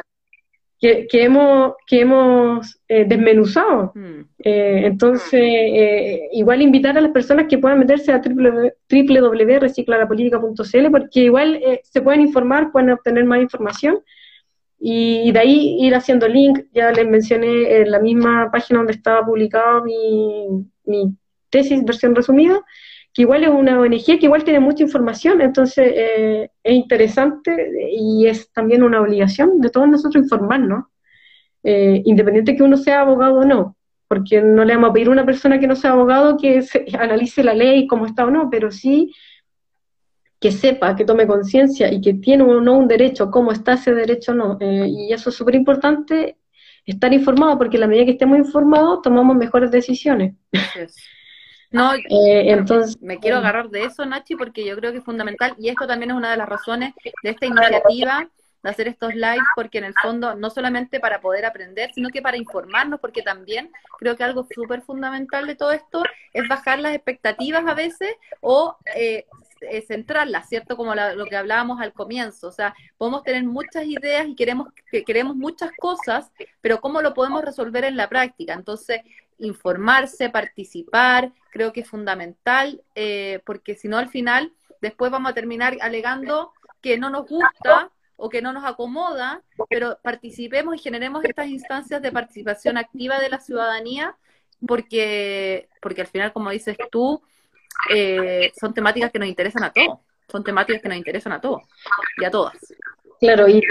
[0.80, 3.92] que, hemos, que hemos eh, desmenuzado.
[3.96, 4.20] Mm.
[4.40, 11.62] Eh, entonces, eh, igual invitar a las personas que puedan meterse a www.reciclalapolitica.cl porque igual
[11.84, 14.00] se pueden informar, pueden obtener más información
[14.80, 16.60] y de ahí ir haciendo link.
[16.74, 21.16] Ya les mencioné en la misma página donde estaba publicado mi, mi
[21.50, 22.62] tesis, versión resumida,
[23.14, 28.28] que igual es una ONG que igual tiene mucha información, entonces eh, es interesante y
[28.28, 30.86] es también una obligación de todos nosotros informarnos,
[31.64, 33.78] eh, independiente que uno sea abogado o no,
[34.10, 36.62] porque no le vamos a pedir a una persona que no sea abogado que
[37.00, 39.14] analice la ley cómo está o no, pero sí
[40.46, 43.96] que sepa, que tome conciencia y que tiene o no un derecho, cómo está ese
[43.96, 44.58] derecho o no.
[44.60, 46.38] Eh, y eso es súper importante,
[46.86, 50.36] estar informado, porque a la medida que estemos informados tomamos mejores decisiones.
[51.72, 55.56] No, eh, entonces me quiero agarrar de eso, Nachi, porque yo creo que es fundamental
[55.58, 56.94] y esto también es una de las razones
[57.24, 58.30] de esta iniciativa
[58.62, 62.22] de hacer estos lives, porque en el fondo no solamente para poder aprender, sino que
[62.22, 66.94] para informarnos, porque también creo que algo súper fundamental de todo esto es bajar las
[66.94, 69.26] expectativas a veces o eh,
[69.62, 70.78] eh, centrarlas, ¿cierto?
[70.78, 75.04] Como lo que hablábamos al comienzo, o sea, podemos tener muchas ideas y queremos, que
[75.04, 76.32] queremos muchas cosas,
[76.62, 78.54] pero ¿cómo lo podemos resolver en la práctica?
[78.54, 79.02] Entonces,
[79.38, 85.36] informarse, participar, creo que es fundamental, eh, porque si no al final después vamos a
[85.36, 91.24] terminar alegando que no nos gusta o que no nos acomoda, pero participemos y generemos
[91.26, 94.16] estas instancias de participación activa de la ciudadanía,
[94.66, 97.22] porque, porque al final, como dices tú,
[97.94, 100.00] eh, son temáticas que nos interesan a todos,
[100.30, 101.62] son temáticas que nos interesan a todos
[102.18, 102.54] y a todas.
[103.20, 103.62] Claro, y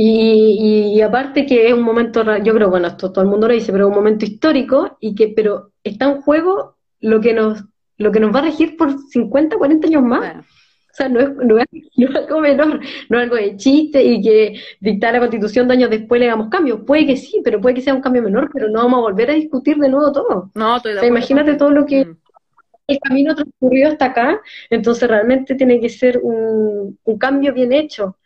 [0.00, 3.72] y, aparte que es un momento, yo creo, bueno, esto todo el mundo lo dice,
[3.72, 7.64] pero es un momento histórico y que, pero está en juego lo que nos,
[7.96, 10.36] lo que nos va a regir por 50, 40 años más.
[10.92, 11.66] O sea, no es, no, es,
[12.14, 16.20] algo menor, no es algo de chiste y que dictar la constitución de años después
[16.20, 16.80] le hagamos cambios.
[16.86, 19.30] Puede que sí, pero puede que sea un cambio menor, pero no vamos a volver
[19.30, 20.50] a discutir de nuevo todo.
[20.54, 22.16] No, estoy de o sea, imagínate todo lo que, mm.
[22.88, 28.18] El camino transcurrido hasta acá, entonces realmente tiene que ser un, un cambio bien hecho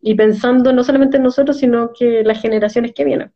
[0.00, 3.32] y pensando no solamente en nosotros, sino que las generaciones que vienen.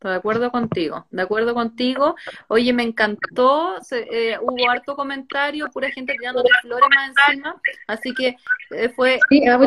[0.00, 2.14] De acuerdo contigo, de acuerdo contigo.
[2.48, 8.36] Oye, me encantó, eh, hubo harto comentario, pura gente tirándote flores más encima, así que
[8.70, 9.18] eh, fue...
[9.30, 9.58] Sí, ah,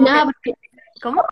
[0.00, 0.32] nada
[1.02, 1.22] ¿Cómo?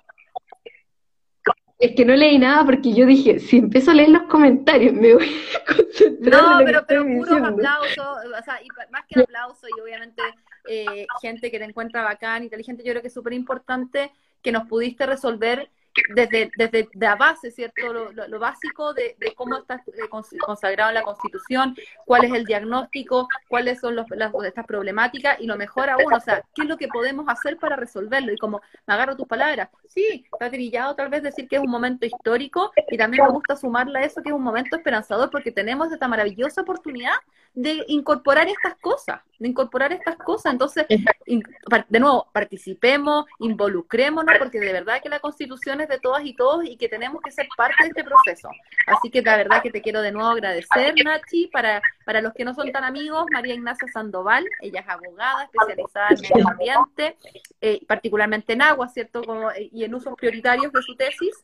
[1.83, 5.15] Es que no leí nada porque yo dije, si empiezo a leer los comentarios me
[5.15, 6.43] voy a concentrar.
[6.43, 10.23] No, pero, pero puros aplausos, o sea, y más que aplausos y obviamente
[10.69, 14.13] eh, gente que te encuentra bacán, inteligente, yo creo que es súper importante
[14.43, 15.71] que nos pudiste resolver
[16.15, 17.93] desde, desde la base, ¿cierto?
[17.93, 21.77] Lo, básico de, cómo está eh, consagrado en la Constitución,
[22.07, 24.07] cuál es el diagnóstico, cuáles son las,
[24.45, 27.77] estas problemáticas y lo mejor aún, o sea, qué es lo que podemos hacer para
[27.77, 28.33] resolverlo.
[28.33, 31.71] Y como me agarro tus palabras, sí, está trillado tal vez decir que es un
[31.71, 35.53] momento histórico y también me gusta sumarle a eso que es un momento esperanzador porque
[35.53, 37.15] tenemos esta maravillosa oportunidad
[37.55, 40.53] de incorporar estas cosas, de incorporar estas cosas.
[40.53, 46.65] Entonces, de nuevo, participemos, involucrémonos, porque de verdad que la Constitución de todas y todos
[46.65, 48.49] y que tenemos que ser parte de este proceso.
[48.87, 52.45] Así que la verdad que te quiero de nuevo agradecer, Nachi, para, para los que
[52.45, 57.17] no son tan amigos, María Ignacia Sandoval, ella es abogada especializada en medio ambiente,
[57.61, 59.51] eh, particularmente en agua, ¿cierto?
[59.53, 61.35] Eh, y en usos prioritarios de su tesis.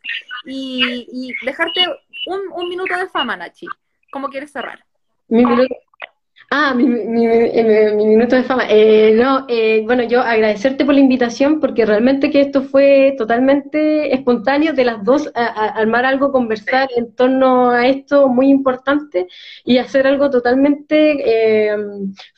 [0.45, 1.87] Y, dejarte
[2.27, 3.67] un, un minuto de fama, Nachi.
[4.11, 4.85] ¿Cómo quieres cerrar?
[5.29, 5.75] Mi minuto,
[6.51, 8.65] Ah, mi, mi, mi, minuto de fama.
[8.71, 14.15] Eh, no, eh, bueno, yo agradecerte por la invitación porque realmente que esto fue totalmente
[14.15, 15.45] espontáneo de las dos, a,
[15.79, 19.27] armar algo, conversar en torno a esto muy importante
[19.63, 21.77] y hacer algo totalmente eh,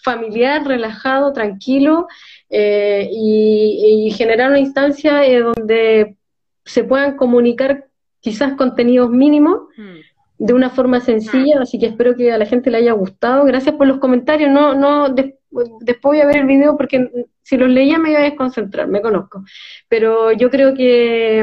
[0.03, 2.09] familiar, relajado, tranquilo
[2.51, 6.17] y, generar una instancia donde
[6.65, 7.87] se puedan comunicar
[8.19, 9.69] quizás contenidos mínimos.
[9.77, 10.10] Mm
[10.41, 13.45] de una forma sencilla, así que espero que a la gente le haya gustado.
[13.45, 17.11] Gracias por los comentarios, no, no, después voy a ver el video porque
[17.43, 19.45] si los leía me iba a desconcentrar, me conozco.
[19.87, 21.41] Pero yo creo que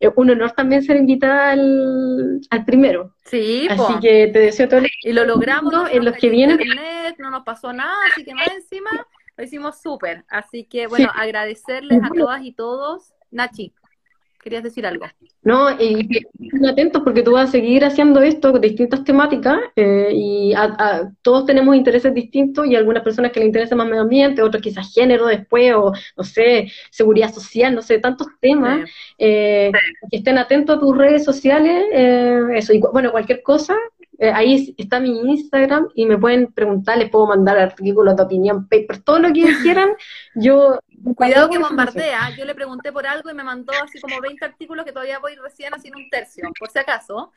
[0.00, 3.14] es un honor también ser invitada al, primero.
[3.26, 6.58] Sí, así que te deseo todo el Y lo logramos en los que vienen.
[7.18, 8.88] no nos pasó nada, así que más encima
[9.36, 10.24] lo hicimos súper.
[10.28, 13.12] Así que bueno, agradecerles a todas y todos.
[13.30, 13.74] Nachi.
[14.44, 15.06] ¿Querías decir algo?
[15.42, 16.06] No, y
[16.38, 21.10] estén atentos porque tú vas a seguir haciendo esto con distintas temáticas eh, y a,
[21.22, 24.92] todos tenemos intereses distintos y algunas personas que les interesa más medio ambiente, otros quizás
[24.92, 28.86] género después o, no sé, seguridad social, no sé, tantos temas.
[29.16, 29.72] Eh,
[30.10, 33.74] que estén atentos a tus redes sociales, eh, eso, y bueno, cualquier cosa,
[34.18, 38.68] eh, ahí está mi Instagram y me pueden preguntar, les puedo mandar artículos de opinión,
[38.68, 39.90] papers, todo lo que quieran.
[40.34, 40.78] Yo
[41.16, 42.34] Cuidado que bombardea.
[42.36, 45.34] Yo le pregunté por algo y me mandó así como 20 artículos que todavía voy
[45.34, 47.32] recién haciendo un tercio, por si acaso.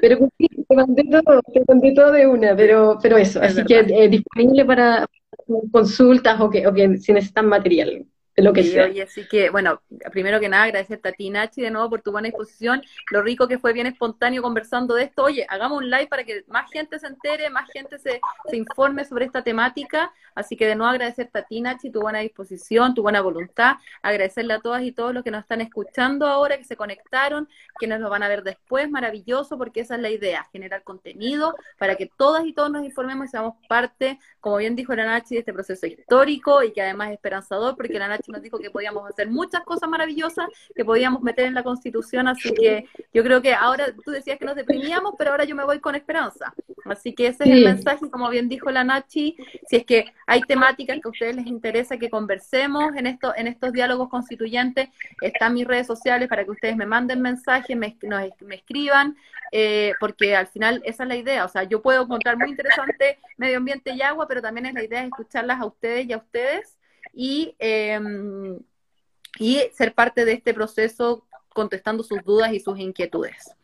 [0.00, 3.40] Pero te mandé todo, te mandé todo de una, pero, pero eso.
[3.40, 5.06] así que eh, disponible para
[5.72, 8.06] consultas o que, o que si necesitan material
[8.42, 8.90] lo que sea.
[9.04, 9.82] así que, bueno,
[10.12, 12.82] primero que nada, agradecerte a ti, Nachi, de nuevo por tu buena disposición.
[13.10, 15.24] Lo rico que fue bien espontáneo conversando de esto.
[15.24, 19.04] Oye, hagamos un live para que más gente se entere, más gente se, se informe
[19.04, 20.12] sobre esta temática.
[20.34, 23.76] Así que de nuevo agradecerte a ti, Nachi, tu buena disposición, tu buena voluntad.
[24.02, 27.48] Agradecerle a todas y todos los que nos están escuchando ahora, que se conectaron,
[27.80, 28.88] que nos lo van a ver después.
[28.90, 33.26] Maravilloso, porque esa es la idea, generar contenido para que todas y todos nos informemos
[33.26, 37.08] y seamos parte, como bien dijo la Nachi, de este proceso histórico y que además
[37.08, 41.22] es esperanzador, porque la Nachi nos dijo que podíamos hacer muchas cosas maravillosas, que podíamos
[41.22, 45.14] meter en la Constitución, así que yo creo que ahora tú decías que nos deprimíamos,
[45.18, 46.54] pero ahora yo me voy con esperanza.
[46.84, 49.36] Así que ese es el mensaje, como bien dijo la Nachi,
[49.68, 53.46] si es que hay temáticas que a ustedes les interesa que conversemos en, esto, en
[53.46, 54.88] estos diálogos constituyentes,
[55.20, 57.96] están mis redes sociales para que ustedes me manden mensajes, me,
[58.40, 59.16] me escriban,
[59.52, 63.18] eh, porque al final esa es la idea, o sea, yo puedo encontrar muy interesante
[63.36, 66.18] medio ambiente y agua, pero también es la idea de escucharlas a ustedes y a
[66.18, 66.77] ustedes
[67.20, 68.60] y, em,
[69.40, 73.56] y ser parte de este proceso contestando sus dudas y sus inquietudes.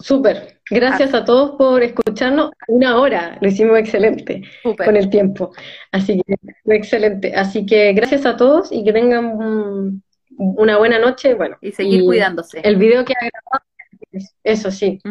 [0.00, 0.60] Súper.
[0.70, 2.52] Gracias a todos por escucharnos.
[2.68, 5.52] Una hora, lo hicimos excelente con el tiempo.
[5.92, 7.34] Así que fue excelente.
[7.34, 10.02] Así que gracias a todos y que tengan
[10.38, 11.34] una buena noche.
[11.34, 12.60] Bueno, y seguir cuidándose.
[12.64, 15.02] El video que ha grabado, eso sí,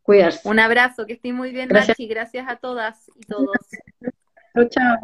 [0.00, 0.48] cuidarse.
[0.48, 1.98] Un abrazo, que estén muy bien, gracias.
[1.98, 2.08] Nachi.
[2.08, 3.58] Gracias a todas y todos.
[4.54, 4.68] chao.
[4.70, 4.98] chao.